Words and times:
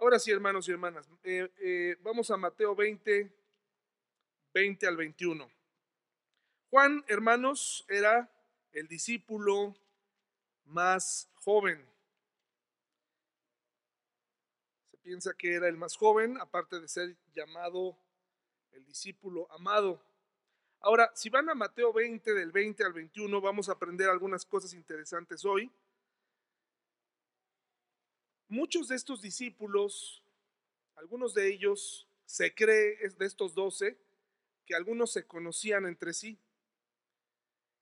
Ahora 0.00 0.18
sí, 0.18 0.30
hermanos 0.30 0.66
y 0.66 0.72
hermanas, 0.72 1.06
eh, 1.22 1.46
eh, 1.58 1.94
vamos 2.00 2.30
a 2.30 2.38
Mateo 2.38 2.74
20, 2.74 3.30
20 4.54 4.86
al 4.86 4.96
21. 4.96 5.46
Juan, 6.70 7.04
hermanos, 7.06 7.84
era 7.86 8.32
el 8.72 8.88
discípulo 8.88 9.76
más 10.64 11.28
joven. 11.34 11.86
Se 14.90 14.96
piensa 14.96 15.34
que 15.34 15.52
era 15.52 15.68
el 15.68 15.76
más 15.76 15.94
joven, 15.94 16.40
aparte 16.40 16.80
de 16.80 16.88
ser 16.88 17.14
llamado 17.34 17.94
el 18.70 18.86
discípulo 18.86 19.52
amado. 19.52 20.02
Ahora, 20.80 21.12
si 21.14 21.28
van 21.28 21.50
a 21.50 21.54
Mateo 21.54 21.92
20, 21.92 22.32
del 22.32 22.52
20 22.52 22.84
al 22.84 22.94
21, 22.94 23.38
vamos 23.42 23.68
a 23.68 23.72
aprender 23.72 24.08
algunas 24.08 24.46
cosas 24.46 24.72
interesantes 24.72 25.44
hoy. 25.44 25.70
Muchos 28.50 28.88
de 28.88 28.96
estos 28.96 29.22
discípulos, 29.22 30.24
algunos 30.96 31.34
de 31.34 31.46
ellos, 31.46 32.08
se 32.26 32.52
cree, 32.52 32.98
de 33.16 33.24
estos 33.24 33.54
doce, 33.54 33.96
que 34.66 34.74
algunos 34.74 35.12
se 35.12 35.24
conocían 35.24 35.86
entre 35.86 36.12
sí. 36.12 36.36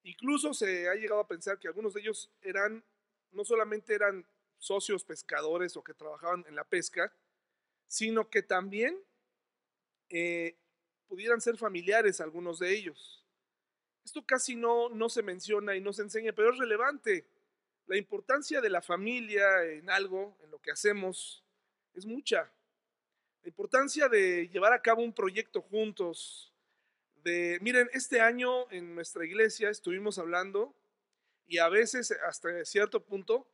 Incluso 0.02 0.52
se 0.52 0.90
ha 0.90 0.94
llegado 0.94 1.20
a 1.20 1.26
pensar 1.26 1.58
que 1.58 1.68
algunos 1.68 1.94
de 1.94 2.02
ellos 2.02 2.30
eran, 2.42 2.84
no 3.32 3.46
solamente 3.46 3.94
eran 3.94 4.26
socios 4.58 5.04
pescadores 5.04 5.74
o 5.74 5.82
que 5.82 5.94
trabajaban 5.94 6.44
en 6.46 6.54
la 6.54 6.64
pesca, 6.64 7.14
sino 7.86 8.28
que 8.28 8.42
también 8.42 8.94
eh, 10.10 10.54
pudieran 11.06 11.40
ser 11.40 11.56
familiares 11.56 12.20
algunos 12.20 12.58
de 12.58 12.74
ellos. 12.74 13.24
Esto 14.04 14.22
casi 14.22 14.54
no, 14.54 14.90
no 14.90 15.08
se 15.08 15.22
menciona 15.22 15.76
y 15.76 15.80
no 15.80 15.94
se 15.94 16.02
enseña, 16.02 16.34
pero 16.34 16.52
es 16.52 16.58
relevante. 16.58 17.26
La 17.88 17.96
importancia 17.96 18.60
de 18.60 18.68
la 18.68 18.82
familia 18.82 19.64
en 19.64 19.88
algo, 19.88 20.36
en 20.42 20.50
lo 20.50 20.60
que 20.60 20.70
hacemos, 20.70 21.42
es 21.94 22.04
mucha. 22.04 22.52
La 23.42 23.48
importancia 23.48 24.10
de 24.10 24.46
llevar 24.48 24.74
a 24.74 24.82
cabo 24.82 25.02
un 25.02 25.14
proyecto 25.14 25.62
juntos. 25.62 26.52
De, 27.24 27.58
miren, 27.62 27.88
este 27.94 28.20
año 28.20 28.70
en 28.70 28.94
nuestra 28.94 29.24
iglesia 29.24 29.70
estuvimos 29.70 30.18
hablando 30.18 30.76
y 31.46 31.56
a 31.58 31.70
veces 31.70 32.10
hasta 32.10 32.62
cierto 32.66 33.02
punto 33.02 33.48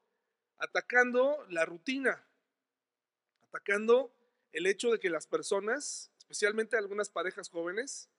atacando 0.58 1.46
la 1.48 1.64
rutina, 1.64 2.26
atacando 3.44 4.12
el 4.50 4.66
hecho 4.66 4.90
de 4.90 4.98
que 4.98 5.10
las 5.10 5.28
personas, 5.28 6.10
especialmente 6.18 6.76
algunas 6.76 7.08
parejas 7.08 7.48
jóvenes, 7.48 8.10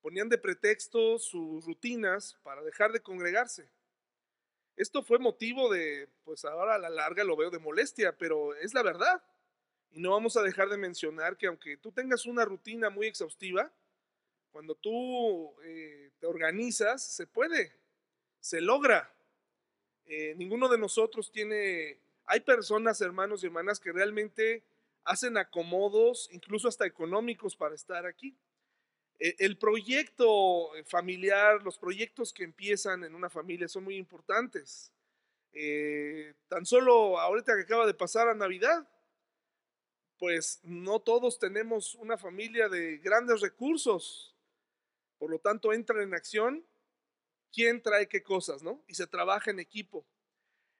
ponían 0.00 0.28
de 0.28 0.38
pretexto 0.38 1.18
sus 1.18 1.64
rutinas 1.64 2.38
para 2.44 2.62
dejar 2.62 2.92
de 2.92 3.00
congregarse. 3.00 3.68
Esto 4.76 5.02
fue 5.02 5.18
motivo 5.18 5.72
de, 5.72 6.08
pues 6.24 6.44
ahora 6.44 6.74
a 6.74 6.78
la 6.78 6.90
larga 6.90 7.24
lo 7.24 7.36
veo 7.36 7.50
de 7.50 7.58
molestia, 7.58 8.16
pero 8.16 8.54
es 8.54 8.74
la 8.74 8.82
verdad. 8.82 9.22
Y 9.90 10.00
no 10.00 10.10
vamos 10.10 10.36
a 10.36 10.42
dejar 10.42 10.68
de 10.68 10.76
mencionar 10.76 11.38
que 11.38 11.46
aunque 11.46 11.78
tú 11.78 11.92
tengas 11.92 12.26
una 12.26 12.44
rutina 12.44 12.90
muy 12.90 13.06
exhaustiva, 13.06 13.72
cuando 14.50 14.74
tú 14.74 15.54
eh, 15.62 16.10
te 16.18 16.26
organizas, 16.26 17.02
se 17.02 17.26
puede, 17.26 17.72
se 18.40 18.60
logra. 18.60 19.10
Eh, 20.04 20.34
ninguno 20.36 20.68
de 20.68 20.78
nosotros 20.78 21.32
tiene, 21.32 21.98
hay 22.26 22.40
personas, 22.40 23.00
hermanos 23.00 23.42
y 23.42 23.46
hermanas, 23.46 23.80
que 23.80 23.92
realmente 23.92 24.62
hacen 25.04 25.38
acomodos, 25.38 26.28
incluso 26.32 26.68
hasta 26.68 26.84
económicos, 26.84 27.56
para 27.56 27.74
estar 27.74 28.04
aquí. 28.06 28.36
E, 29.18 29.34
el 29.38 29.56
proyecto 29.58 30.70
familiar, 30.84 31.62
los 31.62 31.78
proyectos 31.78 32.32
que 32.32 32.44
empiezan 32.44 33.04
en 33.04 33.14
una 33.14 33.30
familia 33.30 33.68
son 33.68 33.84
muy 33.84 33.96
importantes. 33.96 34.92
Eh, 35.52 36.34
tan 36.48 36.66
solo 36.66 37.18
ahorita 37.18 37.54
que 37.56 37.62
acaba 37.62 37.86
de 37.86 37.94
pasar 37.94 38.28
a 38.28 38.34
Navidad, 38.34 38.86
pues 40.18 40.60
no 40.62 41.00
todos 41.00 41.38
tenemos 41.38 41.94
una 41.94 42.18
familia 42.18 42.68
de 42.68 42.98
grandes 42.98 43.40
recursos. 43.40 44.34
Por 45.18 45.30
lo 45.30 45.38
tanto, 45.38 45.72
entra 45.72 46.02
en 46.02 46.14
acción 46.14 46.64
quién 47.52 47.82
trae 47.82 48.08
qué 48.08 48.22
cosas, 48.22 48.62
¿no? 48.62 48.82
Y 48.86 48.94
se 48.94 49.06
trabaja 49.06 49.50
en 49.50 49.60
equipo. 49.60 50.06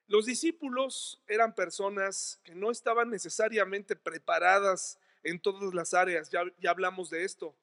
Los 0.07 0.25
discípulos 0.25 1.21
eran 1.27 1.55
personas 1.55 2.39
que 2.43 2.55
no 2.55 2.71
estaban 2.71 3.09
necesariamente 3.09 3.95
preparadas 3.95 4.99
en 5.23 5.39
todas 5.39 5.73
las 5.73 5.93
áreas, 5.93 6.29
ya, 6.29 6.43
ya 6.59 6.69
hablamos 6.69 7.09
de 7.09 7.25
esto 7.25 7.53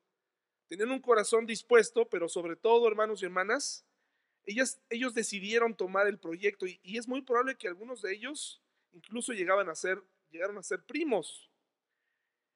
Tenían 0.77 0.91
un 0.91 1.01
corazón 1.01 1.47
dispuesto, 1.47 2.09
pero 2.09 2.29
sobre 2.29 2.57
todo, 2.57 2.89
hermanos 2.89 3.23
y 3.23 3.27
hermanas, 3.27 3.85
ellas, 4.45 4.81
ellos 4.91 5.15
decidieron 5.15 5.77
tomar 5.77 6.09
el 6.09 6.19
proyecto 6.19 6.67
y, 6.67 6.81
es 6.83 7.07
muy 7.07 7.23
probable 7.23 7.55
que 7.55 7.69
algunos 7.69 8.03
de 8.03 8.13
ellos 8.13 8.61
incluso 8.93 9.33
llegaban 9.33 9.69
a 9.69 9.77
ser, 9.77 10.03
llegaron 10.33 10.59
a 10.59 10.65
ser 10.65 10.83
primos. 10.83 11.49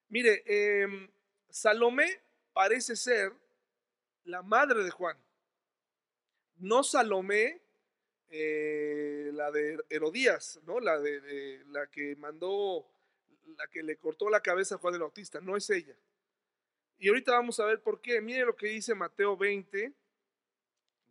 Mire, 0.08 0.42
em, 0.46 1.08
Salomé 1.48 2.20
parece 2.52 2.96
ser 2.96 3.32
la 4.24 4.42
madre 4.42 4.82
de 4.82 4.90
Juan. 4.90 5.16
No 6.56 6.82
Salomé, 6.82 7.60
eh, 8.30 9.30
la 9.32 9.52
de 9.52 9.78
Herodías, 9.90 10.58
¿no? 10.66 10.80
La 10.80 10.98
de, 10.98 11.62
la 11.66 11.86
que 11.86 12.16
mandó, 12.16 12.84
la 13.56 13.68
que 13.68 13.84
le 13.84 13.96
cortó 13.96 14.28
la 14.28 14.40
cabeza 14.40 14.74
a 14.74 14.78
Juan 14.78 14.94
el 14.94 15.00
Bautista, 15.02 15.40
no 15.40 15.56
es 15.56 15.70
ella. 15.70 15.94
Y 16.98 17.09
ahorita 17.09 17.32
vamos 17.32 17.60
a 17.60 17.64
ver 17.64 17.81
por 17.81 18.00
qué. 18.00 18.20
Mire 18.20 18.44
lo 18.44 18.56
que 18.56 18.66
dice 18.66 18.94
Mateo 18.94 19.36
20, 19.36 19.92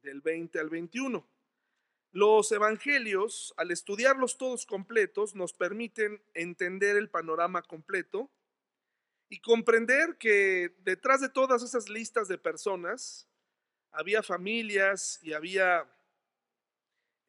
del 0.03 0.21
20 0.21 0.59
al 0.59 0.69
21. 0.69 1.25
Los 2.11 2.51
evangelios, 2.51 3.53
al 3.57 3.71
estudiarlos 3.71 4.37
todos 4.37 4.65
completos, 4.65 5.33
nos 5.33 5.53
permiten 5.53 6.21
entender 6.33 6.97
el 6.97 7.09
panorama 7.09 7.61
completo 7.61 8.29
y 9.29 9.39
comprender 9.39 10.17
que 10.17 10.75
detrás 10.79 11.21
de 11.21 11.29
todas 11.29 11.63
esas 11.63 11.89
listas 11.89 12.27
de 12.27 12.37
personas 12.37 13.27
había 13.91 14.23
familias 14.23 15.19
y 15.21 15.33
había 15.33 15.89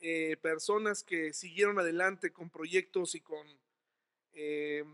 eh, 0.00 0.36
personas 0.42 1.04
que 1.04 1.32
siguieron 1.32 1.78
adelante 1.78 2.32
con 2.32 2.50
proyectos 2.50 3.14
y 3.14 3.20
con 3.20 3.46
eh, 4.32 4.84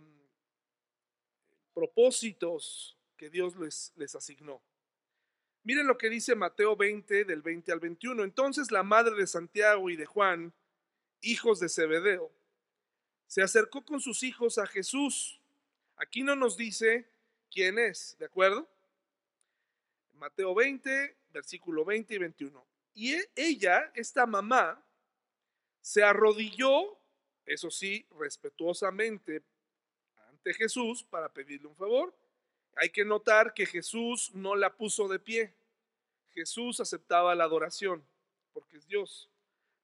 propósitos 1.75 2.97
Dios 3.31 3.57
les, 3.57 3.93
les 3.97 4.15
asignó. 4.15 4.61
Miren 5.65 5.87
lo 5.87 5.97
que 5.97 6.11
dice 6.11 6.35
Mateo 6.35 6.77
20 6.77 7.25
del 7.25 7.41
20 7.41 7.73
al 7.73 7.81
21. 7.81 8.23
Entonces 8.23 8.71
la 8.71 8.83
madre 8.83 9.17
de 9.17 9.27
Santiago 9.27 9.89
y 9.89 9.97
de 9.97 10.05
Juan, 10.05 10.53
hijos 11.23 11.59
de 11.59 11.71
Zebedeo, 11.71 12.31
se 13.27 13.41
acercó 13.41 13.83
con 13.83 13.99
sus 14.01 14.23
hijos 14.23 14.59
a 14.59 14.67
Jesús. 14.67 15.41
Aquí 15.97 16.23
no 16.23 16.37
nos 16.37 16.59
dice 16.59 17.09
quién 17.51 17.79
es, 17.79 18.15
¿de 18.19 18.27
acuerdo? 18.27 18.69
Mateo 20.13 20.55
20, 20.55 21.17
versículo 21.33 21.85
20 21.85 22.15
y 22.15 22.19
21. 22.19 22.67
Y 22.95 23.15
e, 23.15 23.31
ella, 23.35 23.91
esta 23.95 24.27
mamá, 24.27 24.85
se 25.81 26.03
arrodilló, 26.03 26.99
eso 27.47 27.71
sí, 27.71 28.07
respetuosamente 28.19 29.43
ante 30.29 30.53
Jesús 30.53 31.03
para 31.05 31.31
pedirle 31.31 31.69
un 31.69 31.77
favor 31.77 32.15
hay 32.77 32.91
que 32.91 33.05
notar 33.05 33.55
que 33.55 33.67
Jesús 33.67 34.31
no 34.35 34.57
la 34.57 34.75
puso 34.75 35.09
de 35.09 35.19
pie. 35.19 35.55
Jesús 36.33 36.81
aceptaba 36.81 37.35
la 37.35 37.45
adoración, 37.45 38.05
porque 38.53 38.79
es 38.79 38.87
Dios. 38.87 39.31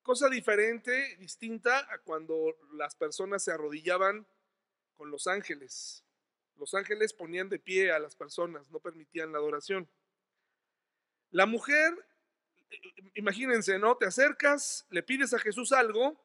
Cosa 0.02 0.28
diferente, 0.28 1.16
distinta 1.16 1.86
a 1.92 1.98
cuando 1.98 2.56
las 2.72 2.94
personas 2.94 3.44
se 3.44 3.52
arrodillaban 3.52 4.26
con 4.96 5.10
los 5.10 5.26
ángeles. 5.26 6.04
Los 6.56 6.74
ángeles 6.74 7.12
ponían 7.12 7.48
de 7.48 7.58
pie 7.58 7.92
a 7.92 7.98
las 7.98 8.16
personas, 8.16 8.68
no 8.70 8.80
permitían 8.80 9.32
la 9.32 9.38
adoración. 9.38 9.88
La 11.30 11.46
mujer, 11.46 11.94
imagínense, 13.14 13.78
¿no? 13.78 13.96
Te 13.96 14.06
acercas, 14.06 14.86
le 14.90 15.02
pides 15.02 15.32
a 15.32 15.38
Jesús 15.38 15.72
algo 15.72 16.20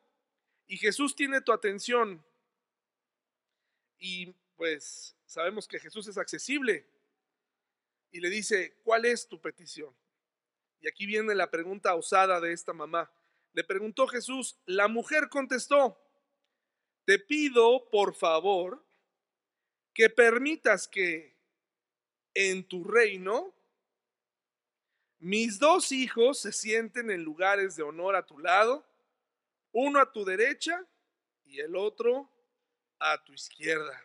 y 0.67 0.77
Jesús 0.77 1.15
tiene 1.15 1.41
tu 1.41 1.53
atención. 1.53 2.23
Y 3.99 4.33
pues 4.55 5.15
sabemos 5.25 5.67
que 5.67 5.79
Jesús 5.79 6.07
es 6.07 6.17
accesible 6.17 6.87
y 8.11 8.19
le 8.19 8.29
dice, 8.29 8.77
¿cuál 8.83 9.05
es 9.05 9.27
tu 9.27 9.41
petición? 9.41 9.95
Y 10.79 10.87
aquí 10.87 11.05
viene 11.05 11.35
la 11.35 11.49
pregunta 11.49 11.95
osada 11.95 12.39
de 12.39 12.53
esta 12.53 12.73
mamá. 12.73 13.11
Le 13.53 13.63
preguntó 13.63 14.07
Jesús, 14.07 14.59
la 14.65 14.87
mujer 14.87 15.29
contestó, 15.29 15.97
te 17.05 17.19
pido 17.19 17.89
por 17.89 18.15
favor 18.15 18.85
que 19.93 20.09
permitas 20.09 20.87
que 20.87 21.35
en 22.33 22.67
tu 22.67 22.83
reino 22.83 23.53
mis 25.19 25.57
dos 25.57 25.91
hijos 25.91 26.39
se 26.39 26.51
sienten 26.51 27.09
en 27.09 27.23
lugares 27.23 27.75
de 27.75 27.83
honor 27.83 28.15
a 28.15 28.25
tu 28.25 28.37
lado, 28.37 28.85
uno 29.71 29.99
a 29.99 30.11
tu 30.11 30.25
derecha 30.25 30.85
y 31.45 31.59
el 31.59 31.75
otro 31.75 32.29
a 32.99 33.23
tu 33.23 33.33
izquierda. 33.33 33.99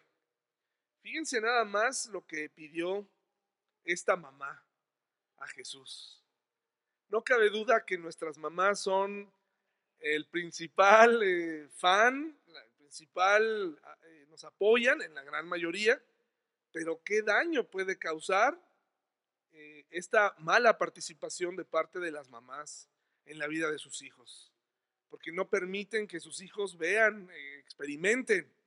Fíjense 1.11 1.41
nada 1.41 1.65
más 1.65 2.07
lo 2.07 2.25
que 2.25 2.49
pidió 2.49 3.05
esta 3.83 4.15
mamá 4.15 4.65
a 5.39 5.49
Jesús. 5.49 6.23
No 7.09 7.25
cabe 7.25 7.51
duda 7.51 7.85
que 7.85 7.99
nuestras 7.99 8.39
mamás 8.39 8.79
son 8.79 9.29
el 9.99 10.29
principal 10.29 11.21
eh, 11.25 11.69
fan, 11.75 12.39
el 12.47 12.73
principal, 12.79 13.81
eh, 14.05 14.27
nos 14.29 14.45
apoyan 14.45 15.03
en 15.03 15.13
la 15.13 15.25
gran 15.25 15.49
mayoría, 15.49 16.01
pero 16.71 17.03
qué 17.03 17.23
daño 17.23 17.65
puede 17.65 17.99
causar 17.99 18.57
eh, 19.51 19.87
esta 19.91 20.37
mala 20.39 20.79
participación 20.79 21.57
de 21.57 21.65
parte 21.65 21.99
de 21.99 22.13
las 22.13 22.29
mamás 22.29 22.89
en 23.25 23.41
la 23.41 23.49
vida 23.49 23.69
de 23.69 23.81
sus 23.81 24.01
hijos, 24.03 24.53
porque 25.09 25.33
no 25.33 25.51
permiten 25.51 26.07
que 26.07 26.21
sus 26.21 26.41
hijos 26.41 26.79
vean, 26.79 27.29
experimenten. 27.59 28.60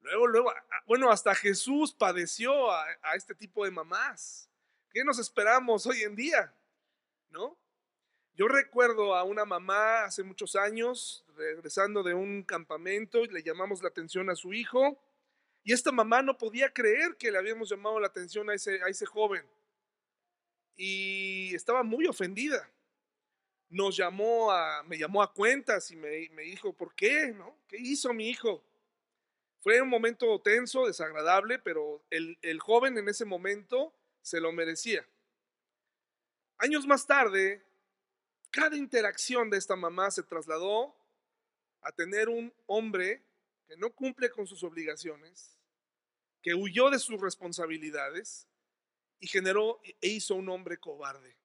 Luego, 0.00 0.26
luego, 0.26 0.52
bueno, 0.86 1.10
hasta 1.10 1.34
Jesús 1.34 1.92
padeció 1.92 2.70
a, 2.70 2.86
este 3.14 3.34
tipo 3.34 3.64
de 3.64 3.70
mamás. 3.70 4.48
¿Qué 4.90 5.04
nos 5.04 5.18
esperamos 5.18 5.86
hoy 5.86 6.02
en 6.02 6.16
día? 6.16 6.54
¿No? 7.28 7.56
Yo 8.34 8.48
recuerdo 8.48 9.14
a 9.14 9.24
una 9.24 9.44
mamá 9.44 10.04
hace 10.04 10.22
muchos 10.22 10.56
años, 10.56 11.24
regresando 11.36 12.02
de 12.02 12.14
un 12.14 12.42
campamento, 12.42 13.24
y 13.24 13.28
le 13.28 13.42
llamamos 13.42 13.82
la 13.82 13.88
atención 13.88 14.30
a 14.30 14.34
su 14.34 14.54
hijo, 14.54 14.98
y 15.62 15.74
esta 15.74 15.92
mamá 15.92 16.22
no 16.22 16.38
podía 16.38 16.72
creer 16.72 17.16
que 17.16 17.30
le 17.30 17.38
habíamos 17.38 17.68
llamado 17.68 18.00
la 18.00 18.06
atención 18.06 18.48
a 18.48 18.54
ese, 18.54 18.82
a 18.82 18.88
ese 18.88 19.04
joven. 19.04 19.44
Y 20.76 21.54
estaba 21.54 21.82
muy 21.82 22.06
ofendida. 22.06 22.70
Nos 23.68 23.96
llamó 23.96 24.50
a, 24.50 24.82
me 24.84 24.96
llamó 24.96 25.22
a 25.22 25.32
cuentas 25.32 25.90
y 25.90 25.96
me, 25.96 26.30
me 26.30 26.42
dijo, 26.42 26.72
¿por 26.72 26.94
qué? 26.94 27.34
¿No? 27.36 27.58
¿Qué 27.68 27.76
hizo 27.76 28.14
mi 28.14 28.30
hijo? 28.30 28.64
Fue 29.60 29.80
un 29.80 29.88
momento 29.88 30.40
tenso, 30.40 30.86
desagradable, 30.86 31.58
pero 31.58 32.02
el, 32.10 32.38
el 32.42 32.60
joven 32.60 32.96
en 32.98 33.08
ese 33.08 33.24
momento 33.24 33.94
se 34.22 34.40
lo 34.40 34.52
merecía. 34.52 35.06
Años 36.58 36.86
más 36.86 37.06
tarde, 37.06 37.62
cada 38.50 38.76
interacción 38.76 39.50
de 39.50 39.58
esta 39.58 39.76
mamá 39.76 40.10
se 40.10 40.22
trasladó 40.22 40.96
a 41.82 41.92
tener 41.92 42.28
un 42.28 42.52
hombre 42.66 43.22
que 43.66 43.76
no 43.76 43.90
cumple 43.90 44.30
con 44.30 44.46
sus 44.46 44.62
obligaciones, 44.64 45.58
que 46.42 46.54
huyó 46.54 46.90
de 46.90 46.98
sus 46.98 47.20
responsabilidades 47.20 48.48
y 49.20 49.28
generó 49.28 49.80
e 49.84 50.08
hizo 50.08 50.34
un 50.34 50.48
hombre 50.48 50.78
cobarde. 50.78 51.36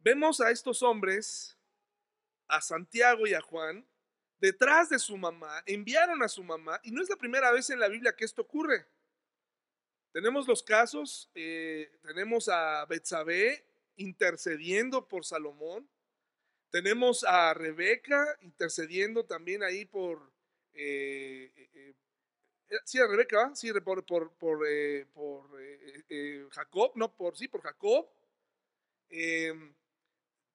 Vemos 0.00 0.40
a 0.40 0.50
estos 0.50 0.82
hombres, 0.82 1.56
a 2.48 2.60
Santiago 2.60 3.26
y 3.26 3.34
a 3.34 3.40
Juan, 3.40 3.86
detrás 4.40 4.88
de 4.88 4.98
su 4.98 5.16
mamá, 5.16 5.62
enviaron 5.66 6.22
a 6.22 6.28
su 6.28 6.42
mamá, 6.42 6.80
y 6.82 6.90
no 6.90 7.02
es 7.02 7.08
la 7.08 7.16
primera 7.16 7.52
vez 7.52 7.70
en 7.70 7.80
la 7.80 7.88
Biblia 7.88 8.14
que 8.16 8.24
esto 8.24 8.42
ocurre. 8.42 8.86
Tenemos 10.12 10.48
los 10.48 10.62
casos, 10.62 11.30
eh, 11.34 11.92
tenemos 12.02 12.48
a 12.48 12.84
Betsabé 12.86 13.64
intercediendo 13.96 15.06
por 15.06 15.24
Salomón. 15.24 15.88
Tenemos 16.70 17.24
a 17.24 17.52
Rebeca 17.54 18.36
intercediendo 18.40 19.24
también 19.24 19.62
ahí 19.62 19.84
por, 19.84 20.32
eh, 20.72 21.52
eh, 21.56 21.94
eh, 22.68 22.78
sí, 22.84 22.98
a 22.98 23.06
Rebeca, 23.06 23.54
sí, 23.54 23.72
por, 23.84 24.04
por, 24.04 24.32
por, 24.32 24.60
Jacob, 26.50 26.92
no, 26.94 27.14
por, 27.14 27.36
sí, 27.36 27.48
por 27.48 27.62
Jacob. 27.62 28.08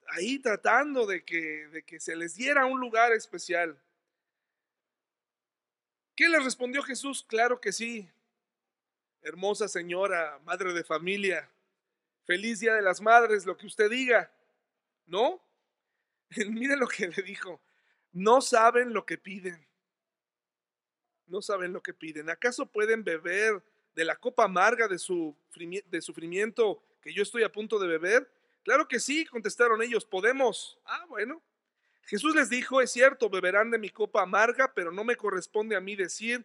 Ahí 0.07 0.39
tratando 0.39 1.05
de 1.05 1.23
que, 1.23 1.67
de 1.67 1.83
que 1.83 1.99
se 1.99 2.15
les 2.15 2.35
diera 2.35 2.65
un 2.65 2.79
lugar 2.79 3.11
especial. 3.11 3.79
¿Qué 6.15 6.29
le 6.29 6.39
respondió 6.39 6.81
Jesús? 6.83 7.25
Claro 7.27 7.59
que 7.59 7.71
sí. 7.71 8.09
Hermosa 9.21 9.67
señora, 9.67 10.39
madre 10.45 10.71
de 10.73 10.83
familia, 10.83 11.49
Feliz 12.25 12.59
Día 12.59 12.73
de 12.73 12.81
las 12.81 13.01
Madres, 13.01 13.45
lo 13.45 13.57
que 13.57 13.67
usted 13.67 13.89
diga. 13.89 14.31
¿No? 15.05 15.41
Mire 16.49 16.75
lo 16.75 16.87
que 16.87 17.07
le 17.07 17.21
dijo. 17.23 17.61
No 18.11 18.41
saben 18.41 18.93
lo 18.93 19.05
que 19.05 19.17
piden. 19.17 19.67
No 21.27 21.41
saben 21.41 21.73
lo 21.73 21.81
que 21.81 21.93
piden. 21.93 22.29
¿Acaso 22.29 22.65
pueden 22.65 23.03
beber 23.03 23.61
de 23.93 24.05
la 24.05 24.15
copa 24.15 24.45
amarga 24.45 24.87
de, 24.87 24.99
su, 24.99 25.35
sufrimiento 25.99 26.83
que 27.01 27.13
yo 27.13 27.23
estoy 27.23 27.43
a 27.43 27.51
punto 27.51 27.79
de 27.79 27.87
beber? 27.87 28.29
Claro 28.65 28.87
que 28.87 28.99
sí, 28.99 29.27
contestaron 29.27 29.83
ellos, 29.83 30.05
podemos. 30.05 30.79
Ah, 30.85 31.05
bueno. 31.07 31.39
Jesús 32.01 32.33
les 32.33 32.49
dijo, 32.49 32.81
es 32.81 32.91
cierto, 32.91 33.29
beberán 33.29 33.69
de 33.69 33.77
mi 33.77 33.91
copa 33.91 34.23
amarga, 34.23 34.73
pero 34.73 34.91
no 34.91 35.03
me 35.03 35.15
corresponde 35.15 35.75
a 35.75 35.79
mí 35.79 35.95
decir, 35.95 36.43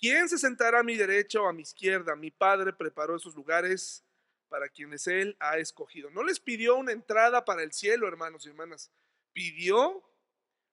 ¿quién 0.00 0.28
se 0.28 0.38
sentará 0.38 0.78
a 0.80 0.84
mi 0.84 0.96
derecha 0.96 1.40
o 1.40 1.48
a 1.48 1.52
mi 1.52 1.62
izquierda? 1.62 2.14
Mi 2.14 2.30
Padre 2.30 2.72
preparó 2.72 3.16
esos 3.16 3.34
lugares 3.34 4.04
para 4.48 4.68
quienes 4.68 5.08
Él 5.08 5.36
ha 5.40 5.58
escogido. 5.58 6.08
No 6.10 6.22
les 6.22 6.38
pidió 6.38 6.76
una 6.76 6.92
entrada 6.92 7.44
para 7.44 7.64
el 7.64 7.72
cielo, 7.72 8.06
hermanos 8.06 8.46
y 8.46 8.50
hermanas. 8.50 8.92
Pidió 9.32 10.08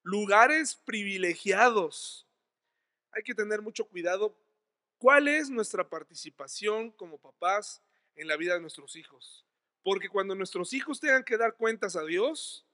lugares 0.04 0.76
privilegiados. 0.76 2.28
Hay 3.12 3.24
que 3.24 3.34
tener 3.34 3.64
mucho 3.64 3.86
cuidado. 3.88 4.38
¿Cuál 5.00 5.28
es 5.28 5.50
nuestra 5.50 5.90
participación 5.90 6.92
como 6.92 7.18
papás 7.18 7.82
en 8.14 8.28
la 8.28 8.38
vida 8.38 8.54
de 8.54 8.62
nuestros 8.62 8.96
hijos? 8.96 9.44
Porque 9.84 10.10
cuando 10.10 10.36
nuestros 10.36 10.74
hijos 10.74 11.00
tengan 11.00 11.24
que 11.24 11.38
dar 11.38 11.56
cuentas 11.56 11.96
a 11.96 12.04
Dios, 12.04 12.66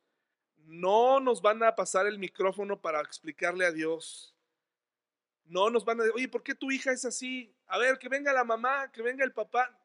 no 0.57 1.19
nos 1.19 1.41
van 1.41 1.63
a 1.63 1.75
pasar 1.75 2.05
el 2.05 2.19
micrófono 2.19 2.79
para 2.79 3.01
explicarle 3.01 3.65
a 3.65 3.71
Dios. 3.71 4.35
No 5.45 5.69
nos 5.71 5.83
van 5.83 5.99
a 5.99 6.03
decir, 6.03 6.15
oye, 6.15 6.27
¿por 6.27 6.43
qué 6.43 6.53
tu 6.53 6.71
hija 6.71 6.91
es 6.91 7.05
así? 7.05 7.55
A 7.65 7.79
ver, 7.79 7.97
que 7.97 8.07
venga 8.07 8.31
la 8.31 8.43
mamá, 8.43 8.91
que 8.91 9.01
venga 9.01 9.25
el 9.25 9.33
papá 9.33 9.75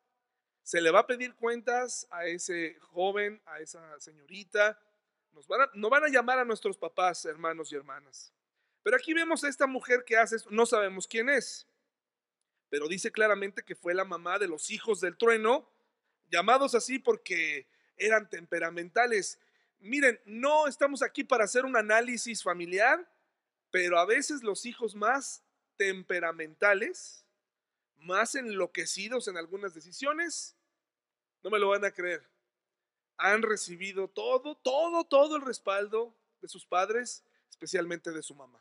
se 0.65 0.81
le 0.81 0.91
va 0.91 1.01
a 1.01 1.07
pedir 1.07 1.35
cuentas 1.35 2.09
a 2.11 2.25
ese 2.25 2.77
joven, 2.81 3.41
a 3.45 3.61
esa 3.61 4.01
señorita. 4.01 4.81
Nos 5.33 5.47
van 5.47 5.61
a, 5.61 5.71
no 5.75 5.91
van 5.91 6.05
a 6.05 6.09
llamar 6.09 6.39
a 6.39 6.45
nuestros 6.45 6.79
papás, 6.79 7.25
hermanos 7.27 7.71
y 7.71 7.77
hermanas. 7.77 8.33
Pero 8.83 8.97
aquí 8.97 9.13
vemos 9.13 9.45
a 9.45 9.49
esta 9.49 9.67
mujer 9.67 10.05
que 10.07 10.17
hace 10.17 10.37
esto, 10.37 10.49
no 10.51 10.65
sabemos 10.65 11.07
quién 11.07 11.29
es, 11.29 11.67
pero 12.71 12.89
dice 12.89 13.13
claramente 13.13 13.63
que 13.63 13.75
fue 13.75 13.95
la 13.95 14.05
mamá 14.05 14.39
de 14.39 14.49
los 14.49 14.71
hijos 14.71 15.01
del 15.01 15.17
trueno, 15.17 15.71
llamados 16.31 16.75
así 16.75 16.99
porque 16.99 17.67
eran 17.97 18.29
temperamentales. 18.29 19.39
Miren, 19.79 20.21
no 20.25 20.67
estamos 20.67 21.03
aquí 21.03 21.25
para 21.25 21.45
hacer 21.45 21.65
un 21.65 21.77
análisis 21.77 22.43
familiar, 22.43 23.09
pero 23.71 23.99
a 23.99 24.07
veces 24.07 24.43
los 24.43 24.67
hijos 24.67 24.95
más 24.95 25.43
temperamentales 25.77 27.25
más 28.05 28.35
enloquecidos 28.35 29.29
en 29.29 29.37
algunas 29.37 29.75
decisiones, 29.75 30.57
no 31.43 31.51
me 31.51 31.59
lo 31.59 31.69
van 31.69 31.85
a 31.85 31.91
creer. 31.91 32.29
Han 33.17 33.43
recibido 33.43 34.09
todo, 34.09 34.57
todo, 34.57 35.05
todo 35.05 35.37
el 35.37 35.43
respaldo 35.43 36.15
de 36.41 36.49
sus 36.49 36.67
padres, 36.67 37.25
especialmente 37.49 38.11
de 38.11 38.23
su 38.23 38.35
mamá. 38.35 38.61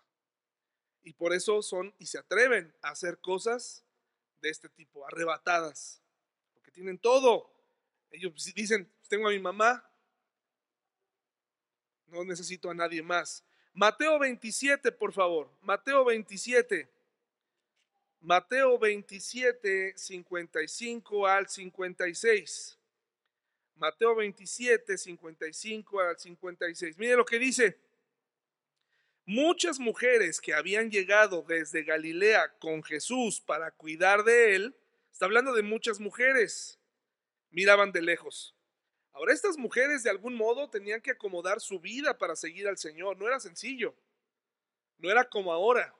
Y 1.03 1.13
por 1.13 1.33
eso 1.33 1.61
son 1.61 1.93
y 1.99 2.05
se 2.05 2.17
atreven 2.17 2.73
a 2.81 2.89
hacer 2.89 3.19
cosas 3.19 3.83
de 4.41 4.49
este 4.49 4.69
tipo, 4.69 5.05
arrebatadas, 5.05 6.01
tienen 6.73 6.97
todo. 6.97 7.49
Ellos 8.11 8.33
dicen, 8.53 8.91
tengo 9.07 9.27
a 9.27 9.31
mi 9.31 9.39
mamá, 9.39 9.89
no 12.07 12.23
necesito 12.25 12.69
a 12.69 12.73
nadie 12.73 13.01
más. 13.01 13.43
Mateo 13.73 14.19
27, 14.19 14.91
por 14.91 15.13
favor. 15.13 15.49
Mateo 15.61 16.05
27. 16.05 16.87
Mateo 18.19 18.77
27, 18.77 19.93
55 19.97 21.27
al 21.27 21.49
56. 21.49 22.77
Mateo 23.75 24.15
27, 24.15 24.97
55 24.97 25.99
al 25.99 26.19
56. 26.19 26.97
Mire 26.97 27.15
lo 27.15 27.25
que 27.25 27.39
dice. 27.39 27.77
Muchas 29.25 29.79
mujeres 29.79 30.39
que 30.39 30.53
habían 30.53 30.91
llegado 30.91 31.43
desde 31.47 31.83
Galilea 31.83 32.53
con 32.59 32.83
Jesús 32.83 33.39
para 33.39 33.71
cuidar 33.71 34.23
de 34.23 34.55
él, 34.55 34.75
está 35.13 35.25
hablando 35.25 35.53
de 35.53 35.61
muchas 35.61 35.99
mujeres, 35.99 36.79
miraban 37.51 37.91
de 37.91 38.01
lejos. 38.01 38.55
Ahora 39.13 39.31
estas 39.31 39.57
mujeres 39.57 40.01
de 40.01 40.09
algún 40.09 40.33
modo 40.33 40.71
tenían 40.71 41.01
que 41.01 41.11
acomodar 41.11 41.61
su 41.61 41.79
vida 41.79 42.17
para 42.17 42.35
seguir 42.35 42.67
al 42.67 42.79
Señor. 42.79 43.17
No 43.17 43.27
era 43.27 43.39
sencillo. 43.39 43.95
No 44.97 45.11
era 45.11 45.29
como 45.29 45.53
ahora. 45.53 45.95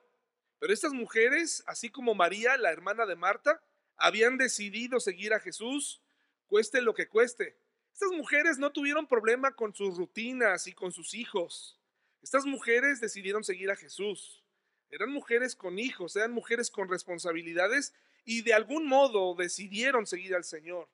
Pero 0.58 0.72
estas 0.72 0.92
mujeres, 0.92 1.62
así 1.66 1.90
como 1.90 2.16
María, 2.16 2.56
la 2.56 2.72
hermana 2.72 3.06
de 3.06 3.14
Marta, 3.14 3.62
habían 3.96 4.36
decidido 4.36 4.98
seguir 4.98 5.32
a 5.32 5.38
Jesús, 5.38 6.02
cueste 6.48 6.82
lo 6.82 6.92
que 6.92 7.06
cueste. 7.06 7.56
Estas 7.92 8.10
mujeres 8.10 8.58
no 8.58 8.72
tuvieron 8.72 9.06
problema 9.06 9.54
con 9.54 9.74
sus 9.74 9.96
rutinas 9.96 10.66
y 10.66 10.72
con 10.72 10.90
sus 10.90 11.14
hijos. 11.14 11.78
Estas 12.20 12.46
mujeres 12.46 13.00
decidieron 13.00 13.44
seguir 13.44 13.70
a 13.70 13.76
Jesús. 13.76 14.42
Eran 14.90 15.12
mujeres 15.12 15.54
con 15.54 15.78
hijos, 15.78 16.16
eran 16.16 16.32
mujeres 16.32 16.68
con 16.68 16.88
responsabilidades 16.88 17.94
y 18.24 18.42
de 18.42 18.54
algún 18.54 18.86
modo 18.86 19.34
decidieron 19.34 20.06
seguir 20.06 20.34
al 20.34 20.44
Señor. 20.44 20.88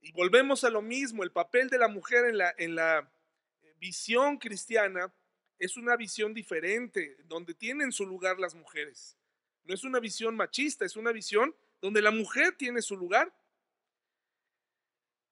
Y 0.00 0.12
volvemos 0.12 0.64
a 0.64 0.70
lo 0.70 0.82
mismo, 0.82 1.22
el 1.22 1.30
papel 1.30 1.68
de 1.68 1.78
la 1.78 1.88
mujer 1.88 2.24
en 2.24 2.38
la, 2.38 2.54
en 2.58 2.74
la 2.74 3.10
visión 3.76 4.38
cristiana 4.38 5.12
es 5.58 5.76
una 5.76 5.96
visión 5.96 6.34
diferente, 6.34 7.16
donde 7.24 7.54
tienen 7.54 7.92
su 7.92 8.04
lugar 8.04 8.40
las 8.40 8.54
mujeres. 8.54 9.16
No 9.64 9.74
es 9.74 9.84
una 9.84 10.00
visión 10.00 10.34
machista, 10.34 10.84
es 10.84 10.96
una 10.96 11.12
visión 11.12 11.54
donde 11.80 12.02
la 12.02 12.10
mujer 12.10 12.56
tiene 12.56 12.82
su 12.82 12.96
lugar. 12.96 13.32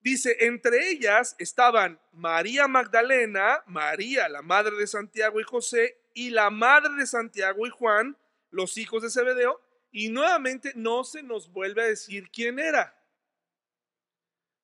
Dice, 0.00 0.37
entre 0.40 0.88
ellas 0.88 1.35
estaban 1.38 2.00
María 2.12 2.69
Magdalena, 2.69 3.62
María, 3.66 4.28
la 4.28 4.40
madre 4.40 4.76
de 4.76 4.87
Santiago 4.87 5.40
y 5.40 5.45
José, 5.45 5.99
y 6.14 6.30
la 6.30 6.50
madre 6.50 6.95
de 6.95 7.07
Santiago 7.07 7.66
y 7.66 7.71
Juan, 7.71 8.16
los 8.50 8.78
hijos 8.78 9.02
de 9.02 9.11
Zebedeo, 9.11 9.61
y 9.90 10.09
nuevamente 10.09 10.73
no 10.75 11.04
se 11.04 11.23
nos 11.23 11.52
vuelve 11.52 11.82
a 11.82 11.87
decir 11.87 12.30
quién 12.30 12.59
era. 12.59 12.97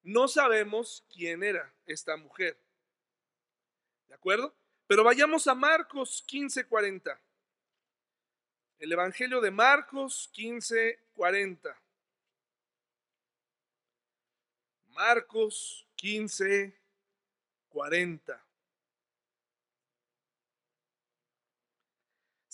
No 0.03 0.29
sabemos 0.29 1.05
quién 1.13 1.43
era 1.43 1.75
esta 1.85 2.17
mujer. 2.17 2.59
¿De 4.07 4.15
acuerdo? 4.15 4.55
Pero 4.87 5.03
vayamos 5.03 5.49
a 5.49 5.55
Marcos 5.55 6.25
15:40. 6.27 7.21
El 8.79 8.93
Evangelio 8.93 9.41
de 9.41 9.51
Marcos 9.51 10.31
15:40. 10.33 11.77
Marcos 14.91 15.89
15:40. 15.97 18.46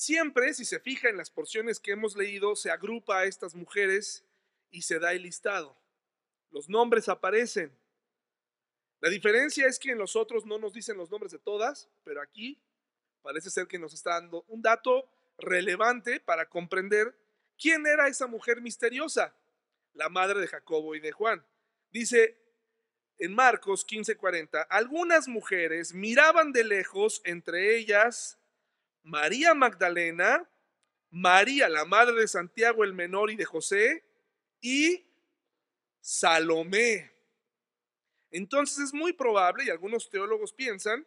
Siempre, 0.03 0.53
si 0.53 0.65
se 0.65 0.81
fija 0.81 1.09
en 1.09 1.17
las 1.17 1.31
porciones 1.31 1.79
que 1.79 1.93
hemos 1.93 2.17
leído, 2.17 2.57
se 2.57 2.73
agrupa 2.73 3.21
a 3.21 3.25
estas 3.25 3.55
mujeres 3.55 4.27
y 4.69 4.83
se 4.83 4.99
da 4.99 5.13
el 5.13 5.23
listado. 5.23 5.81
Los 6.51 6.69
nombres 6.69 7.09
aparecen. 7.09 7.71
La 8.99 9.09
diferencia 9.11 9.69
es 9.69 9.79
que 9.79 9.93
en 9.93 9.99
los 9.99 10.17
otros 10.17 10.45
no 10.45 10.59
nos 10.59 10.73
dicen 10.73 10.97
los 10.97 11.09
nombres 11.09 11.31
de 11.31 11.39
todas, 11.39 11.89
pero 12.03 12.21
aquí 12.21 12.61
parece 13.23 13.49
ser 13.49 13.69
que 13.69 13.79
nos 13.79 13.95
está 13.95 14.15
dando 14.15 14.45
un 14.49 14.61
dato 14.61 15.09
relevante 15.39 16.19
para 16.19 16.49
comprender 16.49 17.17
quién 17.57 17.87
era 17.87 18.09
esa 18.09 18.27
mujer 18.27 18.61
misteriosa, 18.61 19.33
la 19.93 20.09
madre 20.09 20.41
de 20.41 20.49
Jacobo 20.49 20.97
y 20.97 21.01
de 21.01 21.13
Juan. 21.13 21.47
Dice 21.93 22.43
en 23.19 23.37
Marcos 23.37 23.87
15:40, 23.87 24.67
algunas 24.69 25.29
mujeres 25.29 25.95
miraban 25.95 26.51
de 26.51 26.65
lejos, 26.65 27.23
entre 27.25 27.77
ellas 27.77 28.42
María 29.03 29.55
Magdalena, 29.55 30.49
María, 31.11 31.69
la 31.69 31.85
madre 31.85 32.21
de 32.21 32.29
Santiago 32.29 32.85
el 32.85 32.95
menor 32.95 33.31
y 33.31 33.37
de 33.37 33.45
José, 33.45 34.05
y 34.61 35.05
Salomé. 36.01 37.11
Entonces 38.31 38.79
es 38.87 38.95
muy 38.95 39.13
probable, 39.13 39.65
y 39.65 39.71
algunos 39.71 40.09
teólogos 40.09 40.53
piensan, 40.53 41.07